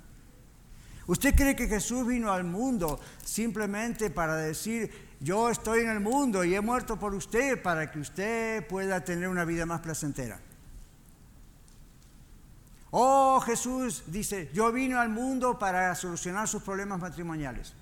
¿Usted 1.08 1.34
cree 1.34 1.56
que 1.56 1.68
Jesús 1.68 2.06
vino 2.06 2.34
al 2.34 2.44
mundo 2.44 3.00
simplemente 3.24 4.10
para 4.10 4.36
decir, 4.36 4.92
yo 5.22 5.50
estoy 5.50 5.82
en 5.82 5.90
el 5.90 6.02
mundo 6.02 6.44
y 6.44 6.54
he 6.54 6.60
muerto 6.60 7.00
por 7.00 7.14
usted 7.14 7.62
para 7.62 7.90
que 7.90 8.00
usted 8.00 8.68
pueda 8.68 9.06
tener 9.06 9.30
una 9.30 9.46
vida 9.46 9.66
más 9.66 9.80
placentera? 9.80 10.38
Oh, 12.98 13.42
Jesús 13.42 14.04
dice, 14.08 14.50
yo 14.54 14.72
vino 14.72 15.02
al 15.02 15.10
mundo 15.10 15.60
para 15.60 15.94
solucionar 15.96 16.48
sus 16.48 16.64
problemas 16.64 16.98
matrimoniales. 16.98 17.74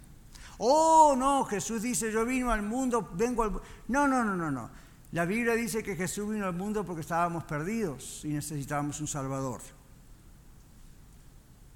Oh, 0.58 1.14
no, 1.16 1.46
Jesús 1.46 1.84
dice, 1.84 2.12
yo 2.12 2.26
vino 2.26 2.52
al 2.52 2.64
mundo, 2.64 3.12
vengo 3.14 3.44
al... 3.44 3.52
No, 3.90 4.08
no, 4.08 4.24
no, 4.24 4.36
no, 4.36 4.50
no. 4.50 4.72
La 5.12 5.26
Biblia 5.26 5.54
dice 5.54 5.84
que 5.84 5.96
Jesús 5.96 6.32
vino 6.32 6.48
al 6.48 6.56
mundo 6.56 6.84
porque 6.84 7.02
estábamos 7.02 7.44
perdidos 7.44 8.26
y 8.26 8.30
necesitábamos 8.30 9.02
un 9.02 9.08
Salvador. 9.08 9.62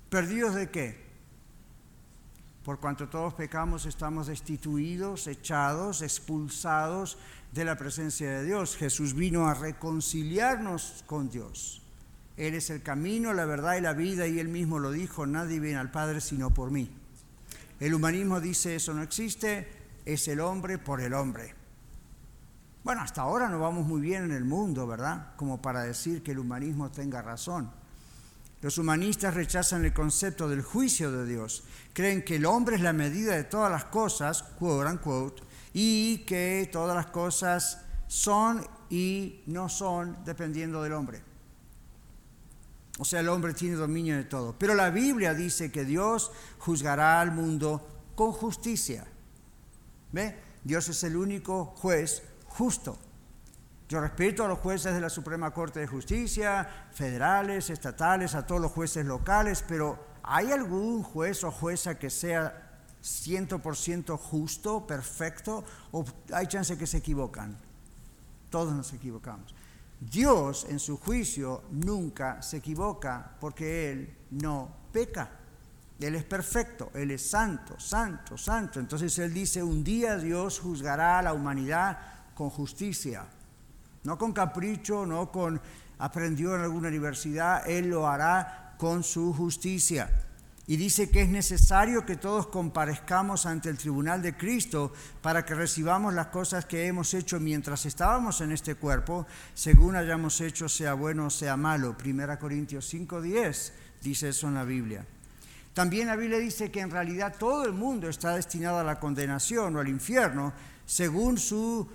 ¿Perdidos 0.09 0.55
de 0.55 0.71
qué? 0.71 1.05
Por 2.65 2.79
cuanto 2.79 3.07
todos 3.07 3.35
pecamos, 3.35 3.85
estamos 3.85 4.25
destituidos, 4.25 5.27
echados, 5.27 6.01
expulsados 6.01 7.19
de 7.51 7.65
la 7.65 7.77
presencia 7.77 8.31
de 8.31 8.45
Dios. 8.45 8.75
Jesús 8.75 9.13
vino 9.13 9.47
a 9.47 9.53
reconciliarnos 9.53 11.03
con 11.05 11.29
Dios. 11.29 11.83
Él 12.37 12.53
es 12.53 12.69
el 12.69 12.83
camino, 12.83 13.33
la 13.33 13.45
verdad 13.45 13.75
y 13.75 13.81
la 13.81 13.93
vida, 13.93 14.27
y 14.27 14.39
él 14.39 14.47
mismo 14.47 14.79
lo 14.79 14.91
dijo, 14.91 15.25
nadie 15.25 15.59
viene 15.59 15.79
al 15.79 15.91
Padre 15.91 16.21
sino 16.21 16.53
por 16.53 16.71
mí. 16.71 16.89
El 17.79 17.93
humanismo 17.93 18.39
dice 18.39 18.75
eso 18.75 18.93
no 18.93 19.01
existe, 19.01 19.67
es 20.05 20.27
el 20.27 20.39
hombre 20.39 20.77
por 20.77 21.01
el 21.01 21.13
hombre. 21.13 21.53
Bueno, 22.83 23.01
hasta 23.01 23.23
ahora 23.23 23.49
no 23.49 23.59
vamos 23.59 23.85
muy 23.85 23.99
bien 23.99 24.23
en 24.23 24.31
el 24.31 24.45
mundo, 24.45 24.87
¿verdad? 24.87 25.35
Como 25.35 25.61
para 25.61 25.81
decir 25.81 26.23
que 26.23 26.31
el 26.31 26.39
humanismo 26.39 26.89
tenga 26.89 27.21
razón. 27.21 27.69
Los 28.61 28.77
humanistas 28.77 29.33
rechazan 29.33 29.85
el 29.85 29.93
concepto 29.93 30.47
del 30.47 30.61
juicio 30.61 31.11
de 31.11 31.25
Dios. 31.25 31.63
Creen 31.93 32.23
que 32.23 32.37
el 32.37 32.45
hombre 32.45 32.75
es 32.75 32.81
la 32.81 32.93
medida 32.93 33.35
de 33.35 33.43
todas 33.43 33.71
las 33.71 33.85
cosas, 33.85 34.45
y 35.73 36.19
que 36.19 36.69
todas 36.71 36.95
las 36.95 37.07
cosas 37.07 37.81
son 38.07 38.65
y 38.89 39.43
no 39.47 39.69
son 39.69 40.17
dependiendo 40.23 40.81
del 40.81 40.93
hombre. 40.93 41.21
O 42.99 43.05
sea, 43.05 43.19
el 43.19 43.29
hombre 43.29 43.53
tiene 43.53 43.75
dominio 43.75 44.15
de 44.15 44.23
todo. 44.23 44.55
Pero 44.57 44.73
la 44.73 44.89
Biblia 44.89 45.33
dice 45.33 45.71
que 45.71 45.85
Dios 45.85 46.31
juzgará 46.57 47.21
al 47.21 47.31
mundo 47.31 47.87
con 48.15 48.31
justicia. 48.31 49.05
¿Ve? 50.11 50.39
Dios 50.63 50.89
es 50.89 51.03
el 51.03 51.15
único 51.15 51.65
juez 51.65 52.23
justo. 52.45 52.97
Yo 53.87 54.01
respeto 54.01 54.43
a 54.43 54.47
los 54.47 54.59
jueces 54.59 54.93
de 54.93 54.99
la 54.99 55.09
Suprema 55.09 55.51
Corte 55.51 55.79
de 55.79 55.87
Justicia, 55.87 56.67
federales, 56.91 57.69
estatales, 57.69 58.35
a 58.35 58.45
todos 58.45 58.59
los 58.59 58.71
jueces 58.71 59.05
locales, 59.05 59.63
pero 59.65 59.97
¿hay 60.23 60.51
algún 60.51 61.03
juez 61.03 61.43
o 61.45 61.51
jueza 61.51 61.97
que 61.97 62.09
sea 62.09 62.81
100% 63.01 64.17
justo, 64.17 64.85
perfecto, 64.85 65.63
o 65.91 66.03
hay 66.33 66.47
chance 66.47 66.77
que 66.77 66.85
se 66.85 66.97
equivocan? 66.97 67.57
Todos 68.49 68.73
nos 68.73 68.91
equivocamos. 68.91 69.55
Dios 69.99 70.65
en 70.69 70.79
su 70.79 70.97
juicio 70.97 71.63
nunca 71.71 72.41
se 72.41 72.57
equivoca 72.57 73.35
porque 73.39 73.91
Él 73.91 74.17
no 74.31 74.69
peca. 74.91 75.29
Él 75.99 76.15
es 76.15 76.23
perfecto, 76.23 76.91
Él 76.93 77.11
es 77.11 77.27
santo, 77.27 77.79
santo, 77.79 78.37
santo. 78.37 78.79
Entonces 78.79 79.17
Él 79.19 79.33
dice, 79.33 79.63
un 79.63 79.83
día 79.83 80.17
Dios 80.17 80.59
juzgará 80.59 81.19
a 81.19 81.23
la 81.23 81.33
humanidad 81.33 81.97
con 82.35 82.49
justicia, 82.49 83.25
no 84.03 84.17
con 84.17 84.33
capricho, 84.33 85.05
no 85.05 85.31
con 85.31 85.59
aprendió 85.97 86.55
en 86.55 86.61
alguna 86.61 86.89
universidad, 86.89 87.67
Él 87.67 87.89
lo 87.89 88.07
hará 88.07 88.75
con 88.77 89.03
su 89.03 89.33
justicia 89.33 90.26
y 90.69 90.75
dice 90.75 91.09
que 91.09 91.21
es 91.21 91.29
necesario 91.29 92.05
que 92.05 92.17
todos 92.17 92.47
comparezcamos 92.47 93.45
ante 93.45 93.69
el 93.69 93.77
tribunal 93.77 94.21
de 94.21 94.35
Cristo 94.35 94.91
para 95.21 95.45
que 95.45 95.55
recibamos 95.55 96.13
las 96.13 96.27
cosas 96.27 96.65
que 96.65 96.87
hemos 96.87 97.13
hecho 97.13 97.39
mientras 97.39 97.85
estábamos 97.85 98.41
en 98.41 98.51
este 98.51 98.75
cuerpo, 98.75 99.25
según 99.53 99.95
hayamos 99.95 100.41
hecho, 100.41 100.67
sea 100.67 100.93
bueno 100.93 101.27
o 101.27 101.29
sea 101.29 101.55
malo. 101.55 101.95
1 101.97 102.37
Corintios 102.37 102.93
5:10 102.93 103.71
dice 104.01 104.29
eso 104.29 104.49
en 104.49 104.55
la 104.55 104.65
Biblia. 104.65 105.05
También 105.73 106.07
la 106.07 106.17
Biblia 106.17 106.39
dice 106.39 106.69
que 106.69 106.81
en 106.81 106.91
realidad 106.91 107.35
todo 107.39 107.63
el 107.63 107.71
mundo 107.71 108.09
está 108.09 108.35
destinado 108.35 108.79
a 108.79 108.83
la 108.83 108.99
condenación 108.99 109.73
o 109.73 109.79
al 109.79 109.87
infierno, 109.87 110.51
según 110.85 111.37
su 111.37 111.87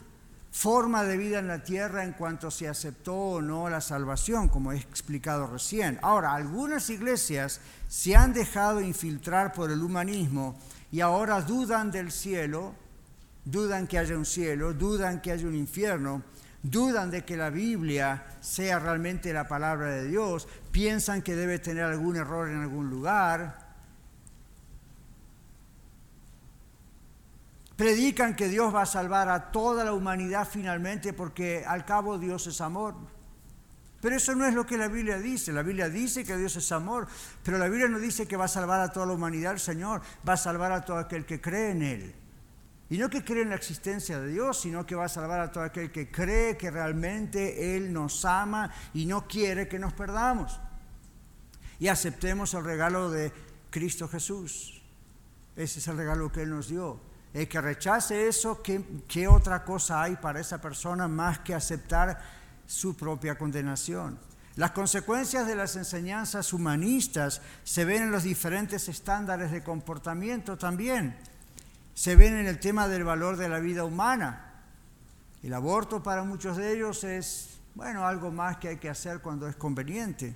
forma 0.53 1.03
de 1.03 1.17
vida 1.17 1.39
en 1.39 1.49
la 1.49 1.65
tierra 1.65 2.05
en 2.05 2.13
cuanto 2.13 2.51
se 2.51 2.69
aceptó 2.69 3.15
o 3.15 3.43
no 3.43 3.71
la 3.71 3.81
salvación, 3.81 4.49
como 4.49 4.71
he 4.71 4.77
explicado 4.77 5.47
recién. 5.47 5.99
Ahora, 6.03 6.35
algunas 6.35 6.91
iglesias 6.91 7.61
se 7.89 8.15
han 8.15 8.35
dejado 8.35 8.83
infiltrar 8.83 9.55
por 9.55 9.71
el 9.71 9.83
humanismo 9.83 10.55
y 10.93 11.01
ahora 11.01 11.41
dudan 11.41 11.91
del 11.91 12.13
cielo, 12.13 12.75
dudan 13.47 13.87
que 13.87 13.99
haya 13.99 14.17
un 14.17 14.27
cielo, 14.27 14.75
dudan 14.75 15.23
que 15.23 15.33
haya 15.33 15.49
un 15.49 15.57
infierno, 15.57 16.23
dudan 16.63 17.11
de 17.11 17.25
que 17.25 17.37
la 17.37 17.49
Biblia 17.49 18.27
sea 18.43 18.79
realmente 18.79 19.33
la 19.33 19.49
palabra 19.49 19.87
de 19.87 20.07
Dios, 20.07 20.47
piensan 20.71 21.23
que 21.23 21.35
debe 21.35 21.61
tener 21.61 21.85
algún 21.85 22.17
error 22.17 22.51
en 22.51 22.61
algún 22.61 22.91
lugar, 22.91 23.72
predican 27.77 28.37
que 28.37 28.49
Dios 28.49 28.75
va 28.75 28.83
a 28.83 28.87
salvar 28.87 29.29
a 29.29 29.51
toda 29.51 29.85
la 29.85 29.93
humanidad 29.93 30.49
finalmente 30.51 31.13
porque 31.13 31.65
al 31.67 31.85
cabo 31.85 32.19
Dios 32.19 32.47
es 32.47 32.61
amor. 32.61 32.95
Pero 34.01 34.17
eso 34.17 34.35
no 34.35 34.45
es 34.47 34.53
lo 34.53 34.67
que 34.67 34.77
la 34.77 34.89
Biblia 34.89 35.19
dice. 35.19 35.53
La 35.53 35.63
Biblia 35.63 35.89
dice 35.89 36.25
que 36.25 36.37
Dios 36.37 36.57
es 36.57 36.73
amor, 36.73 37.07
pero 37.45 37.57
la 37.57 37.69
Biblia 37.69 37.87
no 37.87 38.01
dice 38.01 38.27
que 38.27 38.37
va 38.37 38.47
a 38.47 38.49
salvar 38.49 38.81
a 38.81 38.91
toda 38.91 39.07
la 39.07 39.13
humanidad 39.13 39.53
el 39.53 39.61
Señor, 39.61 40.03
va 40.29 40.33
a 40.33 40.37
salvar 40.37 40.73
a 40.73 40.85
todo 40.85 40.97
aquel 40.97 41.25
que 41.25 41.41
cree 41.41 41.71
en 41.71 41.83
Él. 41.83 42.15
Y 42.91 42.99
no 42.99 43.09
que 43.09 43.25
cree 43.25 43.43
en 43.43 43.51
la 43.51 43.55
existencia 43.55 44.21
de 44.21 44.29
Dios, 44.29 44.61
sino 44.61 44.85
que 44.85 44.97
va 44.97 45.05
a 45.05 45.09
salvar 45.09 45.41
a 45.41 45.53
todo 45.53 45.63
aquel 45.63 45.93
que 45.93 46.11
cree 46.11 46.57
que 46.57 46.71
realmente 46.71 47.77
Él 47.77 47.93
nos 47.93 48.25
ama 48.25 48.71
y 48.93 49.07
no 49.07 49.27
quiere 49.29 49.69
que 49.69 49.79
nos 49.79 49.93
perdamos. 49.93 50.61
Y 51.79 51.89
aceptemos 51.89 52.55
el 52.55 52.65
regalo 52.65 53.09
de 53.09 53.33
Cristo 53.71 54.09
Jesús. 54.09 54.83
Ese 55.55 55.79
es 55.79 55.89
el 55.89 55.97
regalo 55.97 56.31
que 56.33 56.43
Él 56.43 56.51
nos 56.51 56.69
dio. 56.69 57.12
El 57.35 57.49
que 57.49 57.61
rechace 57.61 58.29
eso, 58.29 58.63
¿qué, 58.63 59.29
otra 59.29 59.65
cosa 59.65 60.03
hay 60.03 60.17
para 60.17 60.41
esa 60.41 60.61
persona 60.61 61.09
más 61.09 61.39
que 61.39 61.55
aceptar 61.55 62.21
su 62.67 62.95
propia 62.95 63.39
condenación? 63.39 64.19
Las 64.57 64.73
consecuencias 64.73 65.47
de 65.47 65.57
las 65.57 65.77
enseñanzas 65.77 66.53
humanistas 66.53 67.41
se 67.65 67.87
ven 67.87 68.03
en 68.03 68.11
los 68.11 68.25
diferentes 68.25 68.87
estándares 68.89 69.51
de 69.51 69.63
comportamiento 69.63 70.59
también. 70.59 71.17
Se 71.95 72.17
ven 72.17 72.37
en 72.37 72.47
el 72.47 72.61
tema 72.61 72.87
del 72.87 73.05
valor 73.05 73.39
de 73.39 73.49
la 73.49 73.61
vida 73.61 73.85
humana. 73.85 74.53
El 75.43 75.55
aborto 75.55 76.03
para 76.03 76.25
muchos 76.25 76.59
de 76.59 76.75
ellos 76.75 77.03
es, 77.03 77.61
bueno, 77.75 78.07
algo 78.07 78.31
más 78.31 78.59
que 78.59 78.69
hay 78.69 78.77
que 78.77 78.91
hacer 78.91 79.21
cuando 79.21 79.49
es 79.49 79.57
conveniente. 79.57 80.35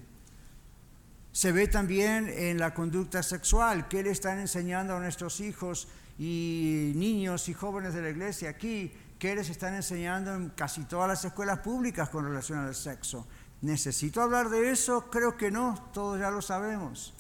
Se 1.30 1.52
ve 1.52 1.68
también 1.68 2.26
en 2.30 2.58
la 2.58 2.72
conducta 2.72 3.22
sexual, 3.22 3.86
qué 3.88 4.02
le 4.02 4.10
están 4.10 4.38
enseñando 4.38 4.96
a 4.96 5.00
nuestros 5.00 5.40
hijos 5.40 5.88
y 6.18 6.92
niños 6.94 7.48
y 7.48 7.54
jóvenes 7.54 7.94
de 7.94 8.02
la 8.02 8.10
iglesia 8.10 8.50
aquí 8.50 8.92
que 9.18 9.34
les 9.34 9.48
están 9.48 9.74
enseñando 9.74 10.34
en 10.34 10.50
casi 10.50 10.84
todas 10.84 11.08
las 11.08 11.24
escuelas 11.24 11.60
públicas 11.60 12.08
con 12.08 12.24
relación 12.24 12.58
al 12.58 12.74
sexo. 12.74 13.26
¿Necesito 13.62 14.20
hablar 14.20 14.50
de 14.50 14.70
eso? 14.70 15.10
Creo 15.10 15.36
que 15.36 15.50
no, 15.50 15.90
todos 15.92 16.20
ya 16.20 16.30
lo 16.30 16.42
sabemos. 16.42 17.14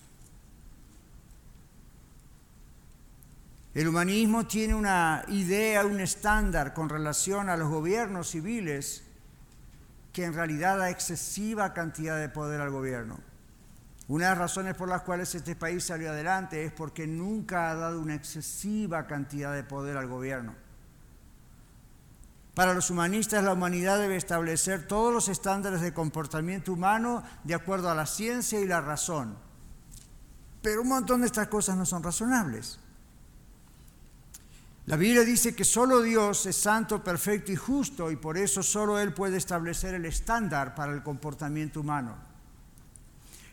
El 3.74 3.88
humanismo 3.88 4.46
tiene 4.46 4.74
una 4.74 5.24
idea, 5.28 5.84
un 5.84 6.00
estándar 6.00 6.72
con 6.72 6.88
relación 6.88 7.50
a 7.50 7.56
los 7.56 7.68
gobiernos 7.68 8.30
civiles 8.30 9.02
que 10.14 10.24
en 10.24 10.32
realidad 10.32 10.78
da 10.78 10.88
excesiva 10.88 11.74
cantidad 11.74 12.18
de 12.18 12.30
poder 12.30 12.62
al 12.62 12.70
gobierno. 12.70 13.18
Una 14.08 14.26
de 14.26 14.30
las 14.30 14.38
razones 14.38 14.74
por 14.76 14.88
las 14.88 15.02
cuales 15.02 15.34
este 15.34 15.56
país 15.56 15.84
salió 15.84 16.10
adelante 16.10 16.64
es 16.64 16.72
porque 16.72 17.06
nunca 17.06 17.70
ha 17.70 17.74
dado 17.74 18.00
una 18.00 18.14
excesiva 18.14 19.06
cantidad 19.06 19.52
de 19.52 19.64
poder 19.64 19.96
al 19.96 20.06
gobierno. 20.06 20.54
Para 22.54 22.72
los 22.72 22.88
humanistas, 22.88 23.44
la 23.44 23.52
humanidad 23.52 23.98
debe 23.98 24.16
establecer 24.16 24.86
todos 24.86 25.12
los 25.12 25.28
estándares 25.28 25.80
de 25.80 25.92
comportamiento 25.92 26.72
humano 26.72 27.22
de 27.44 27.54
acuerdo 27.54 27.90
a 27.90 27.94
la 27.94 28.06
ciencia 28.06 28.60
y 28.60 28.66
la 28.66 28.80
razón. 28.80 29.36
Pero 30.62 30.82
un 30.82 30.88
montón 30.88 31.20
de 31.20 31.26
estas 31.26 31.48
cosas 31.48 31.76
no 31.76 31.84
son 31.84 32.02
razonables. 32.02 32.78
La 34.86 34.96
Biblia 34.96 35.22
dice 35.22 35.54
que 35.54 35.64
solo 35.64 36.00
Dios 36.00 36.46
es 36.46 36.56
santo, 36.56 37.02
perfecto 37.02 37.50
y 37.50 37.56
justo 37.56 38.10
y 38.10 38.16
por 38.16 38.38
eso 38.38 38.62
solo 38.62 39.00
Él 39.00 39.12
puede 39.12 39.36
establecer 39.36 39.94
el 39.94 40.06
estándar 40.06 40.76
para 40.76 40.92
el 40.92 41.02
comportamiento 41.02 41.80
humano. 41.80 42.25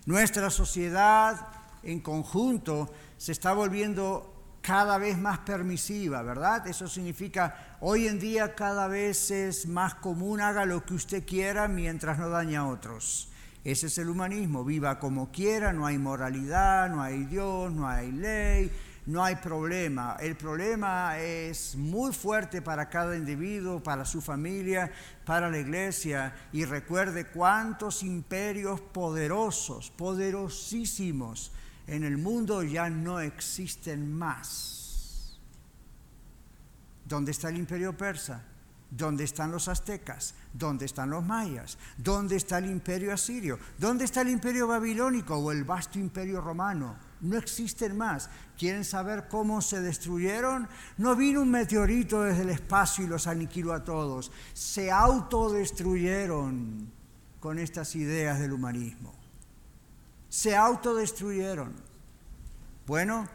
Nuestra 0.06 0.50
sociedad 0.50 1.48
en 1.82 2.02
conjunto 2.02 2.92
se 3.18 3.32
está 3.32 3.54
volviendo 3.54 4.34
cada 4.62 4.98
vez 4.98 5.18
más 5.18 5.40
permisiva, 5.40 6.22
¿verdad? 6.22 6.68
Eso 6.68 6.88
significa, 6.88 7.78
hoy 7.82 8.08
en 8.08 8.20
día 8.20 8.56
cada 8.56 8.88
vez 8.88 9.32
es 9.32 9.68
más 9.68 9.96
común, 9.96 10.42
haga 10.42 10.66
lo 10.66 10.86
que 10.86 10.94
usted 10.94 11.26
quiera 11.26 11.68
mientras 11.68 12.18
no 12.18 12.30
daña 12.30 12.62
a 12.62 12.68
otros. 12.68 13.30
Ese 13.64 13.88
es 13.88 13.98
el 13.98 14.10
humanismo, 14.10 14.66
viva 14.66 15.00
como 15.00 15.32
quiera, 15.32 15.72
no 15.72 15.86
hay 15.86 15.98
moralidad, 15.98 16.90
no 16.90 17.02
hay 17.02 17.24
Dios, 17.24 17.72
no 17.72 17.88
hay 17.88 18.12
ley, 18.12 18.72
no 19.06 19.24
hay 19.24 19.36
problema. 19.36 20.16
El 20.20 20.36
problema 20.38 21.20
es 21.20 21.76
muy 21.76 22.14
fuerte 22.14 22.62
para 22.62 22.90
cada 22.90 23.18
individuo, 23.18 23.84
para 23.84 24.06
su 24.06 24.22
familia, 24.22 24.92
para 25.26 25.50
la 25.50 25.58
iglesia. 25.58 26.34
Y 26.54 26.66
recuerde 26.66 27.28
cuántos 27.28 28.04
imperios 28.04 28.80
poderosos, 28.80 29.92
poderosísimos 29.92 31.52
en 31.88 32.04
el 32.04 32.18
mundo 32.18 32.64
ya 32.64 32.90
no 32.90 33.20
existen 33.20 34.14
más. 34.14 35.38
¿Dónde 37.06 37.32
está 37.32 37.50
el 37.50 37.58
imperio 37.58 37.98
persa? 37.98 38.44
¿Dónde 38.90 39.24
están 39.24 39.52
los 39.52 39.68
aztecas? 39.68 40.36
¿Dónde 40.54 40.86
están 40.86 41.10
los 41.10 41.26
mayas? 41.26 41.78
¿Dónde 41.98 42.38
está 42.38 42.60
el 42.60 42.68
imperio 42.68 43.14
asirio? 43.14 43.60
¿Dónde 43.78 44.06
está 44.06 44.22
el 44.22 44.30
imperio 44.30 44.68
babilónico 44.68 45.36
o 45.36 45.52
el 45.52 45.64
vasto 45.64 46.00
imperio 46.00 46.40
romano? 46.40 46.96
No 47.24 47.38
existen 47.38 47.98
más. 47.98 48.30
¿Quieren 48.58 48.84
saber 48.84 49.30
cómo 49.30 49.62
se 49.62 49.80
destruyeron? 49.80 50.68
No 50.98 51.16
vino 51.16 51.42
un 51.42 51.50
meteorito 51.50 52.22
desde 52.22 52.44
el 52.44 52.50
espacio 52.50 53.06
y 53.06 53.08
los 53.08 53.28
aniquiló 53.28 53.74
a 53.74 53.86
todos. 53.86 54.30
Se 54.54 54.92
autodestruyeron 54.92 56.92
con 57.40 57.60
estas 57.60 57.96
ideas 57.96 58.40
del 58.40 58.52
humanismo. 58.52 59.14
Se 60.28 60.56
autodestruyeron. 60.56 61.74
Bueno, 62.86 63.28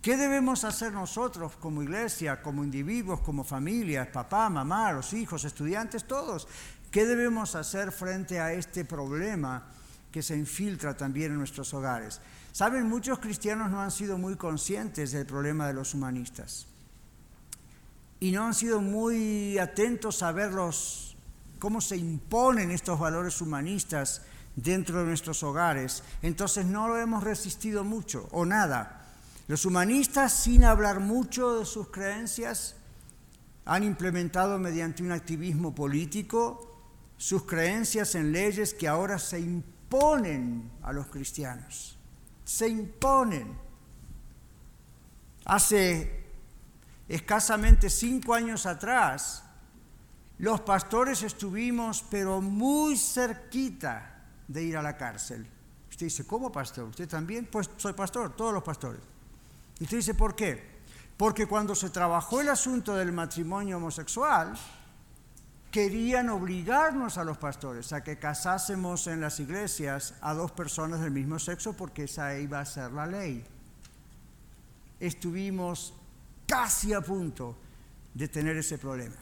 ¿Qué 0.00 0.18
debemos 0.18 0.64
hacer 0.64 0.92
nosotros 0.92 1.56
como 1.56 1.82
iglesia, 1.82 2.42
como 2.42 2.62
individuos, 2.62 3.20
como 3.20 3.42
familias, 3.42 4.06
papá, 4.08 4.50
mamá, 4.50 4.92
los 4.92 5.14
hijos, 5.14 5.46
estudiantes, 5.46 6.04
todos? 6.04 6.46
¿Qué 6.90 7.06
debemos 7.06 7.54
hacer 7.54 7.90
frente 7.90 8.38
a 8.38 8.52
este 8.52 8.84
problema 8.84 9.66
que 10.12 10.20
se 10.20 10.36
infiltra 10.36 10.94
también 10.94 11.32
en 11.32 11.38
nuestros 11.38 11.72
hogares? 11.72 12.20
Saben, 12.54 12.88
muchos 12.88 13.18
cristianos 13.18 13.68
no 13.68 13.80
han 13.80 13.90
sido 13.90 14.16
muy 14.16 14.36
conscientes 14.36 15.10
del 15.10 15.26
problema 15.26 15.66
de 15.66 15.74
los 15.74 15.92
humanistas 15.92 16.68
y 18.20 18.30
no 18.30 18.46
han 18.46 18.54
sido 18.54 18.80
muy 18.80 19.58
atentos 19.58 20.22
a 20.22 20.30
ver 20.30 20.52
cómo 21.58 21.80
se 21.80 21.96
imponen 21.96 22.70
estos 22.70 23.00
valores 23.00 23.40
humanistas 23.40 24.22
dentro 24.54 25.00
de 25.00 25.06
nuestros 25.06 25.42
hogares. 25.42 26.04
Entonces 26.22 26.64
no 26.64 26.86
lo 26.86 26.96
hemos 26.96 27.24
resistido 27.24 27.82
mucho 27.82 28.28
o 28.30 28.46
nada. 28.46 29.04
Los 29.48 29.66
humanistas, 29.66 30.32
sin 30.32 30.62
hablar 30.62 31.00
mucho 31.00 31.58
de 31.58 31.64
sus 31.64 31.88
creencias, 31.88 32.76
han 33.64 33.82
implementado 33.82 34.60
mediante 34.60 35.02
un 35.02 35.10
activismo 35.10 35.74
político 35.74 36.70
sus 37.16 37.46
creencias 37.46 38.14
en 38.14 38.30
leyes 38.30 38.74
que 38.74 38.86
ahora 38.86 39.18
se 39.18 39.40
imponen 39.40 40.70
a 40.84 40.92
los 40.92 41.08
cristianos. 41.08 41.93
Se 42.44 42.68
imponen. 42.68 43.58
Hace 45.46 46.24
escasamente 47.08 47.90
cinco 47.90 48.34
años 48.34 48.66
atrás, 48.66 49.44
los 50.38 50.60
pastores 50.62 51.22
estuvimos, 51.22 52.04
pero 52.10 52.40
muy 52.40 52.96
cerquita 52.96 54.24
de 54.48 54.62
ir 54.62 54.76
a 54.76 54.82
la 54.82 54.96
cárcel. 54.96 55.46
Usted 55.90 56.06
dice, 56.06 56.26
¿cómo 56.26 56.50
pastor? 56.50 56.88
¿Usted 56.88 57.08
también? 57.08 57.46
Pues 57.46 57.70
soy 57.76 57.92
pastor, 57.92 58.34
todos 58.34 58.52
los 58.52 58.62
pastores. 58.62 59.00
Y 59.78 59.84
usted 59.84 59.98
dice, 59.98 60.14
¿por 60.14 60.34
qué? 60.34 60.74
Porque 61.16 61.46
cuando 61.46 61.74
se 61.74 61.90
trabajó 61.90 62.40
el 62.40 62.48
asunto 62.48 62.94
del 62.94 63.12
matrimonio 63.12 63.76
homosexual, 63.76 64.54
querían 65.74 66.28
obligarnos 66.28 67.18
a 67.18 67.24
los 67.24 67.36
pastores 67.36 67.92
a 67.92 68.04
que 68.04 68.16
casásemos 68.16 69.08
en 69.08 69.20
las 69.20 69.40
iglesias 69.40 70.14
a 70.20 70.32
dos 70.32 70.52
personas 70.52 71.00
del 71.00 71.10
mismo 71.10 71.40
sexo 71.40 71.72
porque 71.72 72.04
esa 72.04 72.38
iba 72.38 72.60
a 72.60 72.64
ser 72.64 72.92
la 72.92 73.08
ley. 73.08 73.44
Estuvimos 75.00 75.92
casi 76.46 76.92
a 76.92 77.00
punto 77.00 77.56
de 78.14 78.28
tener 78.28 78.56
ese 78.56 78.78
problema. 78.78 79.16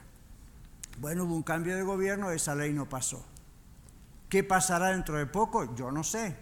Bueno, 0.99 1.25
hubo 1.25 1.35
un 1.37 1.43
cambio 1.43 1.75
de 1.75 1.85
gobierno, 1.85 2.31
esa 2.31 2.55
ley 2.55 2.75
no 2.75 2.87
pasó. 2.87 3.25
¿Qué 4.29 4.45
pasará 4.45 4.89
dentro 4.89 5.17
de 5.17 5.25
poco? 5.25 5.75
Yo 5.75 5.91
no 5.91 6.05
sé 6.05 6.37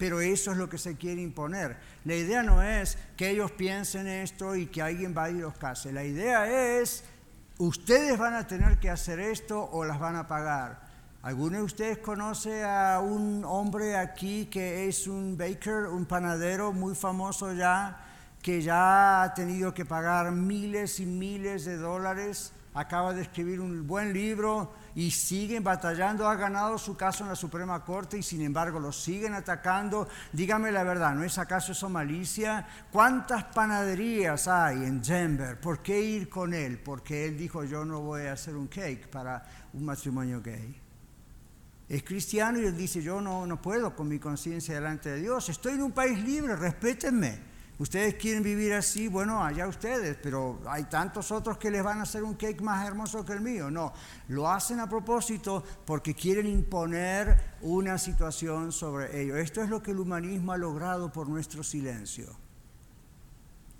pero 0.00 0.22
eso 0.22 0.52
es 0.52 0.56
lo 0.56 0.70
que 0.70 0.78
se 0.78 0.96
quiere 0.96 1.20
imponer. 1.20 1.76
La 2.06 2.14
idea 2.14 2.42
no 2.42 2.62
es 2.62 2.96
que 3.18 3.28
ellos 3.28 3.50
piensen 3.50 4.06
esto 4.06 4.56
y 4.56 4.64
que 4.64 4.80
alguien 4.80 5.12
vaya 5.12 5.36
y 5.36 5.40
los 5.42 5.58
case. 5.58 5.92
La 5.92 6.02
idea 6.02 6.78
es, 6.80 7.04
ustedes 7.60 8.18
van 8.18 8.34
a 8.34 8.46
tener 8.46 8.78
que 8.78 8.88
hacer 8.88 9.20
esto 9.20 9.68
o 9.72 9.84
las 9.84 10.00
van 10.00 10.16
a 10.16 10.26
pagar. 10.26 10.80
¿Alguno 11.20 11.58
de 11.58 11.62
ustedes 11.64 11.98
conoce 11.98 12.64
a 12.64 13.00
un 13.00 13.44
hombre 13.44 13.98
aquí 13.98 14.46
que 14.46 14.88
es 14.88 15.06
un 15.06 15.36
baker, 15.36 15.88
un 15.88 16.06
panadero 16.06 16.72
muy 16.72 16.94
famoso 16.94 17.52
ya, 17.52 18.00
que 18.40 18.62
ya 18.62 19.22
ha 19.22 19.34
tenido 19.34 19.74
que 19.74 19.84
pagar 19.84 20.32
miles 20.32 21.00
y 21.00 21.06
miles 21.06 21.66
de 21.66 21.76
dólares? 21.76 22.54
Acaba 22.72 23.12
de 23.12 23.22
escribir 23.22 23.60
un 23.60 23.84
buen 23.84 24.12
libro 24.12 24.72
y 24.94 25.10
siguen 25.10 25.64
batallando, 25.64 26.28
ha 26.28 26.36
ganado 26.36 26.78
su 26.78 26.96
caso 26.96 27.24
en 27.24 27.30
la 27.30 27.34
Suprema 27.34 27.84
Corte 27.84 28.18
y 28.18 28.22
sin 28.22 28.42
embargo 28.42 28.78
lo 28.78 28.92
siguen 28.92 29.34
atacando. 29.34 30.08
Dígame 30.32 30.70
la 30.70 30.84
verdad, 30.84 31.12
¿no 31.14 31.24
es 31.24 31.36
acaso 31.36 31.72
eso 31.72 31.88
malicia? 31.88 32.64
¿Cuántas 32.92 33.42
panaderías 33.44 34.46
hay 34.46 34.84
en 34.84 35.02
Denver? 35.02 35.58
¿Por 35.58 35.82
qué 35.82 36.00
ir 36.00 36.28
con 36.28 36.54
él? 36.54 36.78
Porque 36.78 37.26
él 37.26 37.36
dijo 37.36 37.64
yo 37.64 37.84
no 37.84 38.02
voy 38.02 38.26
a 38.26 38.34
hacer 38.34 38.54
un 38.54 38.68
cake 38.68 39.08
para 39.08 39.44
un 39.72 39.84
matrimonio 39.84 40.40
gay. 40.40 40.80
Es 41.88 42.04
cristiano 42.04 42.60
y 42.60 42.66
él 42.66 42.76
dice 42.76 43.02
yo 43.02 43.20
no, 43.20 43.46
no 43.48 43.60
puedo 43.60 43.96
con 43.96 44.06
mi 44.06 44.20
conciencia 44.20 44.76
delante 44.76 45.08
de 45.08 45.22
Dios. 45.22 45.48
Estoy 45.48 45.72
en 45.72 45.82
un 45.82 45.90
país 45.90 46.22
libre, 46.22 46.54
respétenme. 46.54 47.49
Ustedes 47.80 48.16
quieren 48.16 48.42
vivir 48.42 48.74
así, 48.74 49.08
bueno, 49.08 49.42
allá 49.42 49.66
ustedes, 49.66 50.14
pero 50.22 50.60
hay 50.68 50.84
tantos 50.84 51.32
otros 51.32 51.56
que 51.56 51.70
les 51.70 51.82
van 51.82 51.98
a 51.98 52.02
hacer 52.02 52.22
un 52.22 52.34
cake 52.34 52.60
más 52.60 52.86
hermoso 52.86 53.24
que 53.24 53.32
el 53.32 53.40
mío. 53.40 53.70
No, 53.70 53.94
lo 54.28 54.50
hacen 54.50 54.80
a 54.80 54.86
propósito 54.86 55.64
porque 55.86 56.14
quieren 56.14 56.46
imponer 56.46 57.56
una 57.62 57.96
situación 57.96 58.70
sobre 58.70 59.22
ellos. 59.22 59.38
Esto 59.38 59.62
es 59.62 59.70
lo 59.70 59.82
que 59.82 59.92
el 59.92 59.98
humanismo 59.98 60.52
ha 60.52 60.58
logrado 60.58 61.10
por 61.10 61.26
nuestro 61.26 61.62
silencio. 61.62 62.26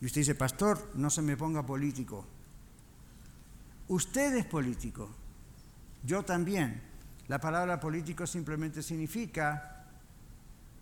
Y 0.00 0.06
usted 0.06 0.22
dice, 0.22 0.34
pastor, 0.34 0.92
no 0.94 1.10
se 1.10 1.20
me 1.20 1.36
ponga 1.36 1.66
político. 1.66 2.24
Usted 3.88 4.34
es 4.34 4.46
político, 4.46 5.10
yo 6.04 6.22
también. 6.22 6.80
La 7.28 7.38
palabra 7.38 7.78
político 7.78 8.26
simplemente 8.26 8.82
significa 8.82 9.84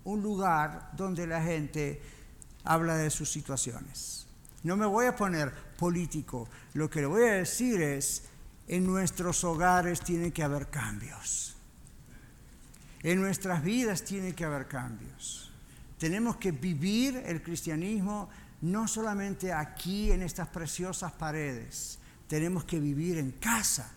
un 0.05 0.23
lugar 0.23 0.93
donde 0.97 1.27
la 1.27 1.43
gente 1.43 2.01
habla 2.69 2.97
de 2.97 3.11
sus 3.11 3.31
situaciones. 3.31 4.27
No 4.63 4.77
me 4.77 4.87
voy 4.87 5.07
a 5.07 5.17
poner 5.17 5.53
político, 5.77 6.49
lo 6.75 6.91
que 6.91 7.01
le 7.01 7.07
voy 7.07 7.23
a 7.23 7.33
decir 7.33 7.81
es, 7.81 8.25
en 8.69 8.87
nuestros 8.87 9.43
hogares 9.45 10.01
tiene 10.01 10.31
que 10.33 10.43
haber 10.43 10.69
cambios. 10.69 11.57
En 13.03 13.23
nuestras 13.23 13.65
vidas 13.65 14.05
tiene 14.05 14.35
que 14.35 14.45
haber 14.45 14.69
cambios. 14.69 15.51
Tenemos 15.99 16.37
que 16.37 16.53
vivir 16.53 17.23
el 17.25 17.43
cristianismo 17.43 18.29
no 18.61 18.87
solamente 18.87 19.53
aquí 19.53 20.13
en 20.13 20.23
estas 20.23 20.49
preciosas 20.49 21.13
paredes, 21.13 21.99
tenemos 22.27 22.65
que 22.65 22.81
vivir 22.81 23.17
en 23.19 23.31
casa 23.33 23.91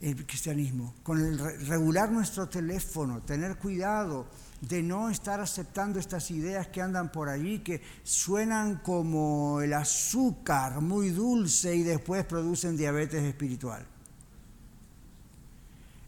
el 0.00 0.26
cristianismo, 0.26 0.94
con 1.02 1.20
el 1.20 1.38
regular 1.66 2.10
nuestro 2.10 2.48
teléfono, 2.48 3.20
tener 3.22 3.56
cuidado 3.56 4.26
de 4.60 4.82
no 4.82 5.08
estar 5.08 5.40
aceptando 5.40 5.98
estas 5.98 6.30
ideas 6.30 6.68
que 6.68 6.82
andan 6.82 7.12
por 7.12 7.28
allí, 7.28 7.60
que 7.60 7.80
suenan 8.02 8.78
como 8.78 9.60
el 9.60 9.72
azúcar 9.72 10.80
muy 10.80 11.10
dulce 11.10 11.76
y 11.76 11.82
después 11.82 12.24
producen 12.24 12.76
diabetes 12.76 13.22
espiritual. 13.22 13.86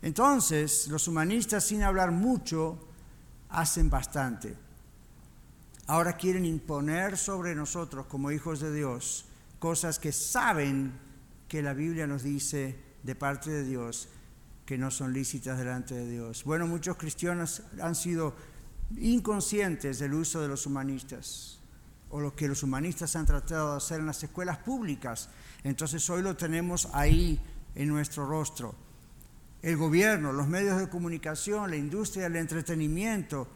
Entonces, 0.02 0.88
los 0.88 1.06
humanistas, 1.06 1.64
sin 1.64 1.82
hablar 1.82 2.10
mucho, 2.10 2.78
hacen 3.50 3.90
bastante. 3.90 4.56
Ahora 5.86 6.14
quieren 6.16 6.44
imponer 6.44 7.18
sobre 7.18 7.54
nosotros, 7.54 8.06
como 8.06 8.30
hijos 8.30 8.60
de 8.60 8.72
Dios, 8.72 9.26
cosas 9.58 9.98
que 9.98 10.12
saben 10.12 10.98
que 11.48 11.62
la 11.62 11.74
Biblia 11.74 12.06
nos 12.06 12.22
dice 12.22 12.78
de 13.02 13.14
parte 13.14 13.50
de 13.50 13.64
Dios 13.64 14.08
que 14.70 14.78
no 14.78 14.92
son 14.92 15.12
lícitas 15.12 15.59
delante 15.59 15.96
de 15.96 16.09
Dios. 16.09 16.44
Bueno, 16.44 16.64
muchos 16.64 16.96
cristianos 16.96 17.61
han 17.83 17.96
sido 17.96 18.37
inconscientes 18.98 19.98
del 19.98 20.14
uso 20.14 20.40
de 20.40 20.46
los 20.46 20.64
humanistas 20.64 21.59
o 22.09 22.20
lo 22.20 22.37
que 22.37 22.46
los 22.46 22.62
humanistas 22.62 23.16
han 23.16 23.26
tratado 23.26 23.72
de 23.72 23.78
hacer 23.78 23.98
en 23.98 24.06
las 24.06 24.22
escuelas 24.22 24.59
públicas. 24.59 25.28
Entonces 25.64 26.09
hoy 26.09 26.22
lo 26.22 26.37
tenemos 26.37 26.88
ahí 26.92 27.40
en 27.74 27.88
nuestro 27.88 28.28
rostro. 28.28 28.76
El 29.61 29.76
gobierno, 29.76 30.33
los 30.33 30.46
medios 30.46 30.78
de 30.78 30.88
comunicación, 30.88 31.68
la 31.68 31.76
industria 31.76 32.28
del 32.28 32.37
entretenimiento, 32.37 33.48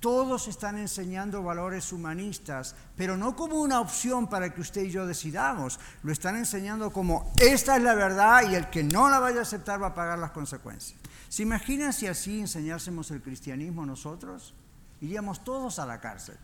todos 0.00 0.48
están 0.48 0.78
enseñando 0.78 1.42
valores 1.42 1.92
humanistas, 1.92 2.74
pero 2.96 3.16
no 3.16 3.34
como 3.34 3.56
una 3.56 3.80
opción 3.80 4.28
para 4.28 4.52
que 4.54 4.60
usted 4.60 4.82
y 4.82 4.90
yo 4.90 5.06
decidamos, 5.06 5.80
lo 6.02 6.12
están 6.12 6.36
enseñando 6.36 6.92
como 6.92 7.32
esta 7.38 7.76
es 7.76 7.82
la 7.82 7.94
verdad 7.94 8.50
y 8.50 8.54
el 8.54 8.70
que 8.70 8.84
no 8.84 9.08
la 9.08 9.18
vaya 9.18 9.40
a 9.40 9.42
aceptar 9.42 9.82
va 9.82 9.88
a 9.88 9.94
pagar 9.94 10.18
las 10.18 10.30
consecuencias. 10.30 10.98
¿Se 11.28 11.42
imaginan 11.42 11.92
si 11.92 12.06
así 12.06 12.40
enseñásemos 12.40 13.10
el 13.10 13.22
cristianismo 13.22 13.84
nosotros? 13.84 14.54
Iríamos 15.00 15.44
todos 15.44 15.78
a 15.78 15.86
la 15.86 16.00
cárcel. 16.00 16.36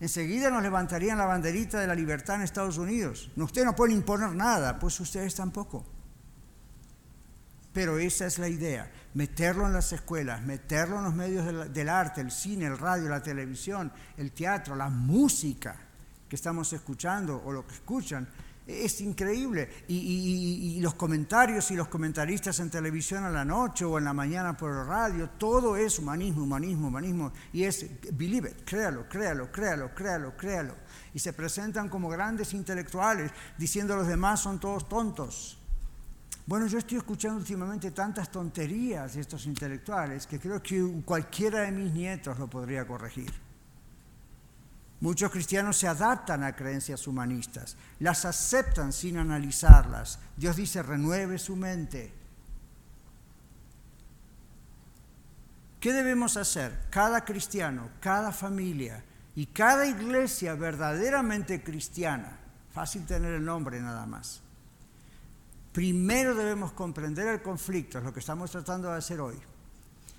Enseguida 0.00 0.50
nos 0.50 0.62
levantarían 0.62 1.18
la 1.18 1.26
banderita 1.26 1.80
de 1.80 1.86
la 1.86 1.94
libertad 1.94 2.36
en 2.36 2.42
Estados 2.42 2.76
Unidos. 2.76 3.30
Ustedes 3.36 3.66
no 3.66 3.74
pueden 3.74 3.96
imponer 3.96 4.34
nada, 4.34 4.78
pues 4.78 4.98
ustedes 5.00 5.34
tampoco. 5.34 5.84
Pero 7.76 7.98
esa 7.98 8.24
es 8.24 8.38
la 8.38 8.48
idea, 8.48 8.90
meterlo 9.12 9.66
en 9.66 9.74
las 9.74 9.92
escuelas, 9.92 10.40
meterlo 10.40 10.96
en 10.96 11.04
los 11.04 11.14
medios 11.14 11.70
del, 11.74 11.88
arte, 11.90 12.22
el 12.22 12.30
cine, 12.30 12.64
el 12.64 12.78
radio, 12.78 13.10
la 13.10 13.22
televisión, 13.22 13.92
el 14.16 14.32
teatro, 14.32 14.74
la 14.74 14.88
música 14.88 15.76
que 16.26 16.36
estamos 16.36 16.72
escuchando 16.72 17.42
o 17.44 17.52
lo 17.52 17.66
que 17.66 17.74
escuchan, 17.74 18.26
es 18.66 19.02
increíble. 19.02 19.84
Y, 19.88 20.80
los 20.80 20.94
comentarios 20.94 21.70
y 21.70 21.76
los 21.76 21.88
comentaristas 21.88 22.60
en 22.60 22.70
televisión 22.70 23.24
a 23.24 23.30
la 23.30 23.44
noche 23.44 23.84
o 23.84 23.98
en 23.98 24.04
la 24.04 24.14
mañana 24.14 24.56
por 24.56 24.70
el 24.70 24.86
radio, 24.86 25.28
todo 25.36 25.76
es 25.76 25.98
humanismo, 25.98 26.44
humanismo, 26.44 26.88
humanismo. 26.88 27.30
Y 27.52 27.64
es, 27.64 27.84
believe 28.14 28.52
it, 28.52 28.64
créalo, 28.64 29.06
créalo, 29.06 29.52
créalo, 29.52 29.94
créalo, 29.94 30.34
créalo. 30.34 30.74
Y 31.12 31.18
se 31.18 31.34
presentan 31.34 31.90
como 31.90 32.08
grandes 32.08 32.54
intelectuales 32.54 33.32
diciendo 33.58 33.92
a 33.92 33.98
los 33.98 34.06
demás 34.06 34.40
son 34.40 34.58
todos 34.58 34.88
tontos. 34.88 35.58
Bueno, 36.46 36.68
yo 36.68 36.78
estoy 36.78 36.98
escuchando 36.98 37.38
últimamente 37.38 37.90
tantas 37.90 38.30
tonterías 38.30 39.14
de 39.14 39.20
estos 39.20 39.46
intelectuales 39.46 40.28
que 40.28 40.38
creo 40.38 40.62
que 40.62 41.02
cualquiera 41.04 41.62
de 41.62 41.72
mis 41.72 41.92
nietos 41.92 42.38
lo 42.38 42.48
podría 42.48 42.86
corregir. 42.86 43.32
Muchos 45.00 45.30
cristianos 45.32 45.76
se 45.76 45.88
adaptan 45.88 46.44
a 46.44 46.54
creencias 46.54 47.08
humanistas, 47.08 47.76
las 47.98 48.24
aceptan 48.24 48.92
sin 48.92 49.18
analizarlas. 49.18 50.20
Dios 50.36 50.54
dice, 50.54 50.84
renueve 50.84 51.36
su 51.38 51.56
mente. 51.56 52.14
¿Qué 55.80 55.92
debemos 55.92 56.36
hacer? 56.36 56.86
Cada 56.90 57.24
cristiano, 57.24 57.90
cada 58.00 58.30
familia 58.30 59.04
y 59.34 59.46
cada 59.46 59.84
iglesia 59.84 60.54
verdaderamente 60.54 61.62
cristiana, 61.62 62.38
fácil 62.72 63.04
tener 63.04 63.34
el 63.34 63.44
nombre 63.44 63.80
nada 63.80 64.06
más. 64.06 64.45
Primero 65.76 66.34
debemos 66.34 66.72
comprender 66.72 67.28
el 67.28 67.42
conflicto, 67.42 67.98
es 67.98 68.04
lo 68.04 68.10
que 68.10 68.20
estamos 68.20 68.50
tratando 68.50 68.90
de 68.90 68.96
hacer 68.96 69.20
hoy. 69.20 69.36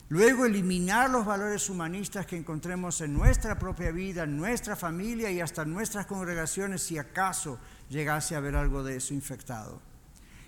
Luego 0.10 0.46
eliminar 0.46 1.10
los 1.10 1.26
valores 1.26 1.68
humanistas 1.72 2.28
que 2.28 2.38
encontremos 2.38 3.02
en 3.02 3.12
nuestra 3.12 3.58
propia 3.58 3.90
vida, 3.90 4.26
en 4.26 4.38
nuestra 4.38 4.76
familia 4.76 5.32
y 5.32 5.42
hasta 5.42 5.64
en 5.64 5.74
nuestras 5.74 6.06
congregaciones 6.06 6.84
si 6.84 7.00
acaso 7.00 7.58
llegase 7.90 8.36
a 8.36 8.38
haber 8.38 8.56
algo 8.56 8.84
de 8.84 8.98
eso 8.98 9.16
infectado. 9.16 9.82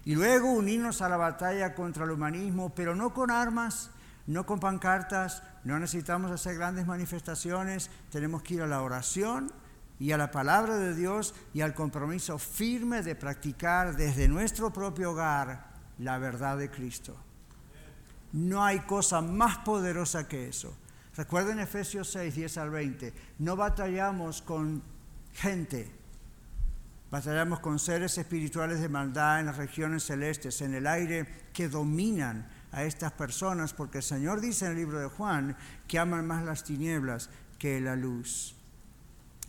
Y 0.05 0.13
luego 0.13 0.51
unirnos 0.51 1.01
a 1.01 1.09
la 1.09 1.17
batalla 1.17 1.73
contra 1.73 2.05
el 2.05 2.11
humanismo, 2.11 2.75
pero 2.75 2.93
no 2.93 3.11
con 3.11 3.31
armas, 3.31 3.89
no 4.27 4.45
con 4.45 4.59
pancartas, 4.59 5.41
no 5.63 5.79
necesitamos 5.79 6.29
hacer 6.29 6.53
grandes 6.53 6.85
manifestaciones, 6.85 7.89
tenemos 8.11 8.43
que 8.43 8.53
ir 8.53 8.61
a 8.61 8.67
la 8.67 8.83
oración 8.83 9.51
y 9.99 10.11
a 10.13 10.17
la 10.17 10.31
palabra 10.31 10.77
de 10.77 10.95
Dios 10.95 11.35
y 11.53 11.61
al 11.61 11.73
compromiso 11.73 12.39
firme 12.39 13.03
de 13.03 13.15
practicar 13.15 13.95
desde 13.95 14.27
nuestro 14.27 14.71
propio 14.71 15.11
hogar 15.11 15.73
la 15.99 16.17
verdad 16.17 16.57
de 16.57 16.71
Cristo. 16.71 17.17
No 18.31 18.63
hay 18.63 18.79
cosa 18.81 19.21
más 19.21 19.57
poderosa 19.59 20.27
que 20.27 20.47
eso. 20.47 20.75
Recuerden 21.15 21.59
Efesios 21.59 22.11
6, 22.11 22.33
10 22.35 22.57
al 22.59 22.69
20. 22.69 23.13
No 23.39 23.57
batallamos 23.57 24.41
con 24.41 24.81
gente, 25.33 25.91
batallamos 27.11 27.59
con 27.59 27.77
seres 27.77 28.17
espirituales 28.17 28.79
de 28.79 28.87
maldad 28.87 29.41
en 29.41 29.47
las 29.47 29.57
regiones 29.57 30.03
celestes, 30.03 30.61
en 30.61 30.75
el 30.75 30.87
aire, 30.87 31.27
que 31.51 31.67
dominan 31.67 32.47
a 32.71 32.83
estas 32.83 33.11
personas, 33.11 33.73
porque 33.73 33.97
el 33.97 34.03
Señor 34.03 34.39
dice 34.39 34.65
en 34.65 34.71
el 34.71 34.77
libro 34.77 34.99
de 34.99 35.07
Juan 35.07 35.57
que 35.87 35.99
aman 35.99 36.25
más 36.25 36.45
las 36.45 36.63
tinieblas 36.63 37.29
que 37.57 37.81
la 37.81 37.95
luz. 37.95 38.55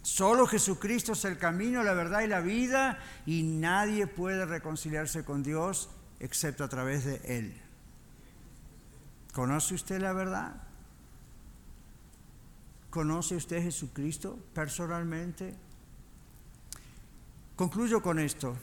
Solo 0.02 0.46
Jesucristo 0.46 1.12
es 1.12 1.24
el 1.24 1.38
camino, 1.38 1.82
la 1.82 1.92
verdad 1.92 2.22
y 2.22 2.26
la 2.26 2.40
vida, 2.40 2.98
y 3.26 3.42
nadie 3.42 4.06
puede 4.06 4.46
reconciliarse 4.46 5.24
con 5.24 5.42
Dios 5.42 5.90
excepto 6.20 6.64
a 6.64 6.68
través 6.68 7.04
de 7.04 7.20
Él. 7.24 7.60
¿Conoce 9.32 9.74
usted 9.74 10.00
la 10.00 10.12
verdad? 10.12 10.62
¿Conoce 12.90 13.36
usted 13.36 13.62
Jesucristo 13.62 14.38
personalmente? 14.52 15.54
Concluyo 17.54 18.02
con 18.02 18.18
esto. 18.18 18.56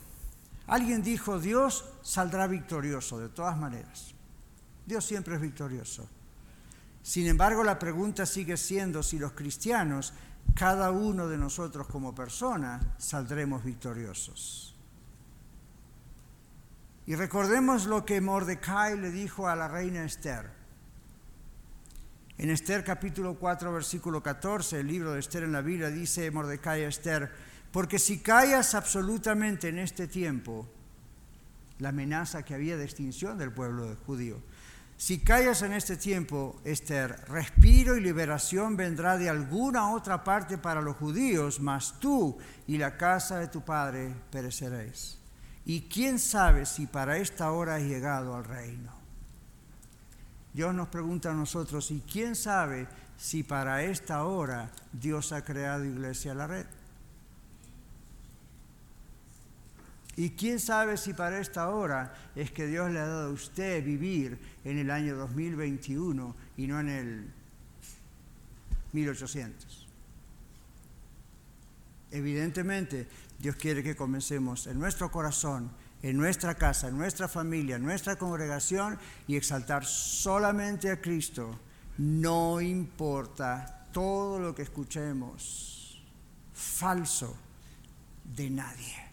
Alguien 0.68 1.02
dijo, 1.02 1.40
Dios 1.40 1.86
saldrá 2.02 2.48
victorioso 2.48 3.20
de 3.20 3.30
todas 3.30 3.58
maneras. 3.58 4.14
Dios 4.86 5.06
siempre 5.06 5.36
es 5.36 5.42
victorioso. 5.42 6.10
Sin 7.02 7.26
embargo, 7.28 7.64
la 7.64 7.80
pregunta 7.80 8.26
sigue 8.26 8.58
siendo 8.58 9.02
si 9.02 9.18
los 9.18 9.32
cristianos, 9.32 10.14
cada 10.54 10.92
uno 10.92 11.28
de 11.28 11.38
nosotros 11.38 11.88
como 11.88 12.16
persona, 12.16 12.96
saldremos 12.98 13.64
victoriosos. 13.64 14.76
Y 17.06 17.16
recordemos 17.16 17.86
lo 17.86 18.06
que 18.06 18.20
Mordecai 18.20 19.00
le 19.00 19.12
dijo 19.12 19.48
a 19.48 19.56
la 19.56 19.68
reina 19.68 20.04
Esther. 20.04 20.52
En 22.38 22.50
Esther 22.50 22.84
capítulo 22.84 23.36
4, 23.40 23.72
versículo 23.72 24.22
14, 24.22 24.82
el 24.82 24.88
libro 24.88 25.14
de 25.14 25.20
Esther 25.20 25.44
en 25.44 25.54
la 25.54 25.62
Biblia, 25.62 25.90
dice 25.90 26.30
Mordecai 26.30 26.84
a 26.84 26.90
Esther, 26.90 27.32
porque 27.72 27.98
si 27.98 28.20
callas 28.20 28.76
absolutamente 28.76 29.70
en 29.70 29.80
este 29.80 30.08
tiempo, 30.08 30.68
la 31.80 31.90
amenaza 31.90 32.44
que 32.44 32.56
había 32.56 32.78
de 32.78 32.84
extinción 32.84 33.38
del 33.38 33.54
pueblo 33.54 33.96
judío, 34.06 34.42
si 34.98 35.20
callas 35.20 35.62
en 35.62 35.74
este 35.74 35.96
tiempo, 35.96 36.60
Esther, 36.64 37.24
respiro 37.28 37.96
y 37.96 38.02
liberación 38.02 38.76
vendrá 38.76 39.16
de 39.16 39.30
alguna 39.30 39.92
otra 39.94 40.24
parte 40.24 40.58
para 40.58 40.82
los 40.82 40.98
judíos, 40.98 41.60
mas 41.60 42.00
tú 42.00 42.36
y 42.66 42.80
la 42.80 42.98
casa 42.98 43.38
de 43.38 43.48
tu 43.48 43.62
padre 43.62 44.12
pereceréis. 44.32 45.20
Y 45.66 45.82
quién 45.82 46.18
sabe 46.18 46.66
si 46.66 46.88
para 46.88 47.18
esta 47.18 47.52
hora 47.52 47.76
has 47.76 47.84
llegado 47.84 48.36
al 48.36 48.44
reino. 48.44 48.92
Dios 50.52 50.74
nos 50.74 50.88
pregunta 50.88 51.30
a 51.30 51.36
nosotros, 51.36 51.92
¿y 51.92 52.02
quién 52.02 52.36
sabe 52.36 52.88
si 53.18 53.44
para 53.44 53.84
esta 53.84 54.24
hora 54.24 54.72
Dios 54.92 55.32
ha 55.32 55.44
creado 55.44 55.86
Iglesia 55.86 56.32
a 56.32 56.36
la 56.36 56.48
Red? 56.48 56.66
¿Y 60.18 60.32
quién 60.32 60.60
sabe 60.60 60.98
si 60.98 61.14
para 61.14 61.40
esta 61.40 61.70
hora 61.70 62.14
es 62.36 62.52
que 62.52 62.68
Dios 62.68 62.92
le 62.92 63.00
ha 63.00 63.08
dado 63.08 63.30
a 63.30 63.34
usted 63.34 63.84
vivir 63.86 64.38
en 64.66 64.78
el 64.80 64.92
año 64.92 65.16
2021 65.16 66.36
y 66.58 66.68
no 66.68 66.80
en 66.80 66.90
el 66.90 67.28
1800? 68.92 69.88
Evidentemente, 72.12 73.08
Dios 73.40 73.56
quiere 73.56 73.84
que 73.84 73.96
comencemos 73.96 74.68
en 74.68 74.80
nuestro 74.80 75.12
corazón 75.12 75.72
en 76.02 76.18
nuestra 76.18 76.56
casa, 76.56 76.88
en 76.88 76.98
nuestra 76.98 77.28
familia, 77.28 77.78
en 77.78 77.84
nuestra 77.84 78.16
congregación 78.18 78.98
y 79.28 79.36
exaltar 79.36 79.86
solamente 79.86 80.92
a 80.92 81.02
Cristo, 81.02 81.60
no 81.98 82.62
importa 82.62 83.88
todo 83.92 84.40
lo 84.40 84.54
que 84.54 84.62
escuchemos 84.62 86.04
falso 86.54 87.36
de 88.24 88.50
nadie. 88.50 89.07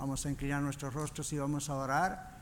Vamos 0.00 0.24
a 0.24 0.30
inclinar 0.30 0.62
nuestros 0.62 0.94
rostros 0.94 1.30
y 1.34 1.36
vamos 1.36 1.68
a 1.68 1.74
orar, 1.74 2.40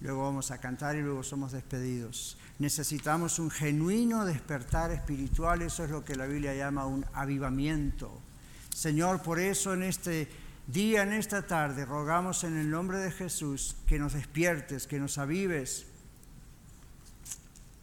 luego 0.00 0.22
vamos 0.22 0.52
a 0.52 0.58
cantar 0.58 0.94
y 0.94 1.02
luego 1.02 1.24
somos 1.24 1.50
despedidos. 1.50 2.38
Necesitamos 2.60 3.40
un 3.40 3.50
genuino 3.50 4.24
despertar 4.24 4.92
espiritual, 4.92 5.60
eso 5.62 5.82
es 5.82 5.90
lo 5.90 6.04
que 6.04 6.14
la 6.14 6.26
Biblia 6.26 6.54
llama 6.54 6.86
un 6.86 7.04
avivamiento. 7.12 8.16
Señor, 8.72 9.22
por 9.22 9.40
eso 9.40 9.74
en 9.74 9.82
este 9.82 10.28
día, 10.68 11.02
en 11.02 11.12
esta 11.12 11.44
tarde, 11.44 11.84
rogamos 11.84 12.44
en 12.44 12.56
el 12.56 12.70
nombre 12.70 12.98
de 12.98 13.10
Jesús 13.10 13.74
que 13.88 13.98
nos 13.98 14.12
despiertes, 14.12 14.86
que 14.86 15.00
nos 15.00 15.18
avives. 15.18 15.86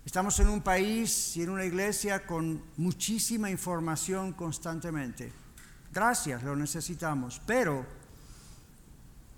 Estamos 0.06 0.40
en 0.40 0.48
un 0.48 0.62
país 0.62 1.36
y 1.36 1.44
en 1.44 1.50
una 1.50 1.66
iglesia 1.66 2.26
con 2.26 2.64
muchísima 2.78 3.52
información 3.52 4.32
constantemente. 4.32 5.34
Gracias, 5.92 6.44
lo 6.44 6.56
necesitamos. 6.56 7.42
Pero 7.46 7.97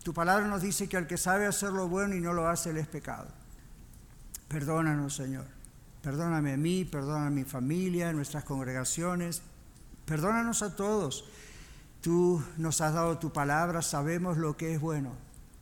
tu 0.04 0.14
palabra 0.14 0.48
nos 0.48 0.62
dice 0.62 0.88
que 0.88 0.98
al 0.98 1.08
que 1.08 1.18
sabe 1.18 1.46
hacer 1.46 1.72
lo 1.72 1.88
bueno 1.88 2.16
y 2.16 2.22
no 2.22 2.34
lo 2.34 2.48
hace, 2.48 2.70
él 2.70 2.78
es 2.78 2.88
pecado. 2.88 3.28
Perdónanos, 4.48 5.16
Señor. 5.16 5.46
Perdóname 6.02 6.54
a 6.54 6.58
mí, 6.58 6.86
perdóname 6.86 7.28
a 7.28 7.30
mi 7.30 7.44
familia, 7.44 8.10
a 8.10 8.14
nuestras 8.14 8.44
congregaciones. 8.44 9.42
Perdónanos 10.06 10.62
a 10.62 10.76
todos 10.76 11.26
Tú 12.02 12.42
nos 12.58 12.80
has 12.80 12.94
dado 12.94 13.18
tu 13.18 13.34
palabra, 13.34 13.82
sabemos 13.82 14.38
lo 14.38 14.56
que 14.56 14.74
es 14.74 14.80
bueno, 14.80 15.12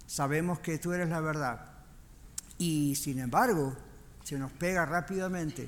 sabemos 0.06 0.60
que 0.60 0.78
tú 0.78 0.94
eres 0.94 1.10
la 1.10 1.20
verdad. 1.20 1.66
Y 2.60 2.94
sin 2.96 3.18
embargo, 3.18 3.76
se 4.24 4.38
nos 4.38 4.52
pega 4.52 4.86
rápidamente 4.86 5.68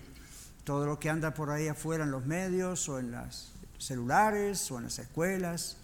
todo 0.64 0.86
lo 0.86 1.00
que 1.00 1.10
anda 1.10 1.34
por 1.34 1.50
ahí 1.50 1.68
afuera 1.68 2.04
en 2.04 2.12
los 2.12 2.28
medios 2.28 2.88
o 2.88 3.00
en 3.00 3.12
los 3.12 3.52
celulares 3.80 4.70
o 4.70 4.78
en 4.78 4.84
las 4.84 5.00
escuelas. 5.00 5.78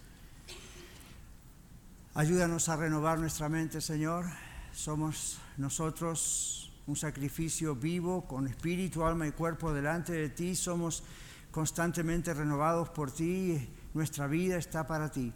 Ayúdanos 2.18 2.70
a 2.70 2.76
renovar 2.76 3.18
nuestra 3.18 3.50
mente, 3.50 3.82
Señor. 3.82 4.24
Somos 4.72 5.36
nosotros 5.58 6.72
un 6.86 6.96
sacrificio 6.96 7.76
vivo 7.76 8.26
con 8.26 8.46
espíritu, 8.46 9.04
alma 9.04 9.26
y 9.26 9.32
cuerpo 9.32 9.70
delante 9.70 10.14
de 10.14 10.30
ti. 10.30 10.54
Somos 10.54 11.02
constantemente 11.50 12.32
renovados 12.32 12.88
por 12.88 13.10
ti 13.12 13.68
nuestra 13.92 14.28
vida 14.28 14.56
está 14.56 14.86
para 14.86 15.10
ti. 15.10 15.30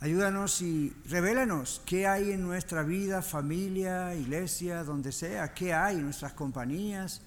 Ayúdanos 0.00 0.62
y 0.62 0.96
revélanos 1.10 1.82
qué 1.84 2.06
hay 2.06 2.30
en 2.30 2.40
nuestra 2.40 2.82
vida, 2.82 3.20
familia, 3.20 4.14
iglesia, 4.14 4.82
donde 4.82 5.12
sea, 5.12 5.52
qué 5.52 5.74
hay 5.74 5.96
en 5.96 6.04
nuestras 6.04 6.32
compañías, 6.32 7.20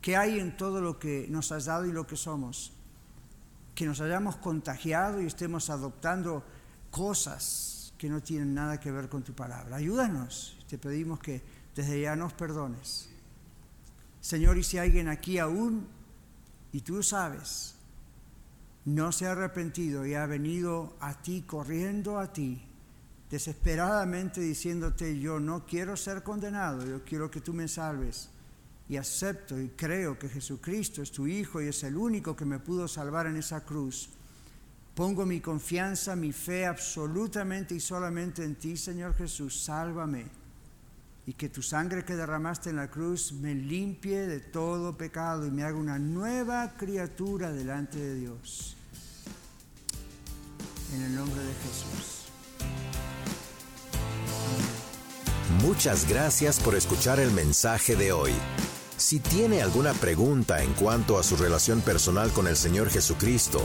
qué 0.00 0.16
hay 0.16 0.38
en 0.38 0.56
todo 0.56 0.80
lo 0.80 1.00
que 1.00 1.26
nos 1.30 1.50
has 1.50 1.64
dado 1.64 1.84
y 1.84 1.90
lo 1.90 2.06
que 2.06 2.14
somos. 2.14 2.72
Que 3.74 3.86
nos 3.86 4.00
hayamos 4.00 4.36
contagiado 4.36 5.20
y 5.20 5.26
estemos 5.26 5.68
adoptando 5.68 6.44
cosas 6.90 7.92
que 7.98 8.08
no 8.08 8.22
tienen 8.22 8.54
nada 8.54 8.78
que 8.78 8.90
ver 8.90 9.08
con 9.08 9.22
tu 9.22 9.34
palabra. 9.34 9.76
Ayúdanos, 9.76 10.56
te 10.68 10.78
pedimos 10.78 11.18
que 11.18 11.42
desde 11.74 12.00
ya 12.00 12.16
nos 12.16 12.32
perdones. 12.32 13.08
Señor, 14.20 14.58
y 14.58 14.62
si 14.62 14.78
alguien 14.78 15.08
aquí 15.08 15.38
aún, 15.38 15.86
y 16.72 16.80
tú 16.80 17.02
sabes, 17.02 17.74
no 18.84 19.12
se 19.12 19.26
ha 19.26 19.32
arrepentido 19.32 20.06
y 20.06 20.14
ha 20.14 20.26
venido 20.26 20.96
a 21.00 21.20
ti, 21.20 21.42
corriendo 21.42 22.18
a 22.18 22.32
ti, 22.32 22.62
desesperadamente 23.30 24.40
diciéndote, 24.40 25.18
yo 25.18 25.40
no 25.40 25.66
quiero 25.66 25.96
ser 25.96 26.22
condenado, 26.22 26.86
yo 26.86 27.04
quiero 27.04 27.30
que 27.30 27.40
tú 27.40 27.52
me 27.52 27.68
salves. 27.68 28.30
Y 28.88 28.96
acepto 28.96 29.60
y 29.60 29.68
creo 29.68 30.18
que 30.18 30.30
Jesucristo 30.30 31.02
es 31.02 31.12
tu 31.12 31.26
Hijo 31.26 31.60
y 31.60 31.68
es 31.68 31.84
el 31.84 31.96
único 31.96 32.34
que 32.34 32.46
me 32.46 32.58
pudo 32.58 32.88
salvar 32.88 33.26
en 33.26 33.36
esa 33.36 33.62
cruz. 33.64 34.08
Pongo 34.98 35.24
mi 35.24 35.40
confianza, 35.40 36.16
mi 36.16 36.32
fe 36.32 36.66
absolutamente 36.66 37.72
y 37.72 37.78
solamente 37.78 38.42
en 38.42 38.56
ti, 38.56 38.76
Señor 38.76 39.14
Jesús. 39.14 39.62
Sálvame. 39.62 40.26
Y 41.24 41.34
que 41.34 41.48
tu 41.48 41.62
sangre 41.62 42.04
que 42.04 42.16
derramaste 42.16 42.70
en 42.70 42.76
la 42.76 42.90
cruz 42.90 43.32
me 43.32 43.54
limpie 43.54 44.26
de 44.26 44.40
todo 44.40 44.98
pecado 44.98 45.46
y 45.46 45.52
me 45.52 45.62
haga 45.62 45.78
una 45.78 46.00
nueva 46.00 46.74
criatura 46.76 47.52
delante 47.52 47.96
de 47.96 48.14
Dios 48.16 48.76
en 50.92 51.02
el 51.02 51.14
nombre 51.14 51.44
de 51.44 51.54
Jesús. 51.54 52.24
Muchas 55.62 56.08
gracias 56.08 56.58
por 56.58 56.74
escuchar 56.74 57.20
el 57.20 57.30
mensaje 57.30 57.94
de 57.94 58.10
hoy. 58.10 58.32
Si 58.96 59.20
tiene 59.20 59.62
alguna 59.62 59.92
pregunta 59.92 60.60
en 60.60 60.72
cuanto 60.72 61.20
a 61.20 61.22
su 61.22 61.36
relación 61.36 61.82
personal 61.82 62.32
con 62.32 62.48
el 62.48 62.56
Señor 62.56 62.90
Jesucristo 62.90 63.64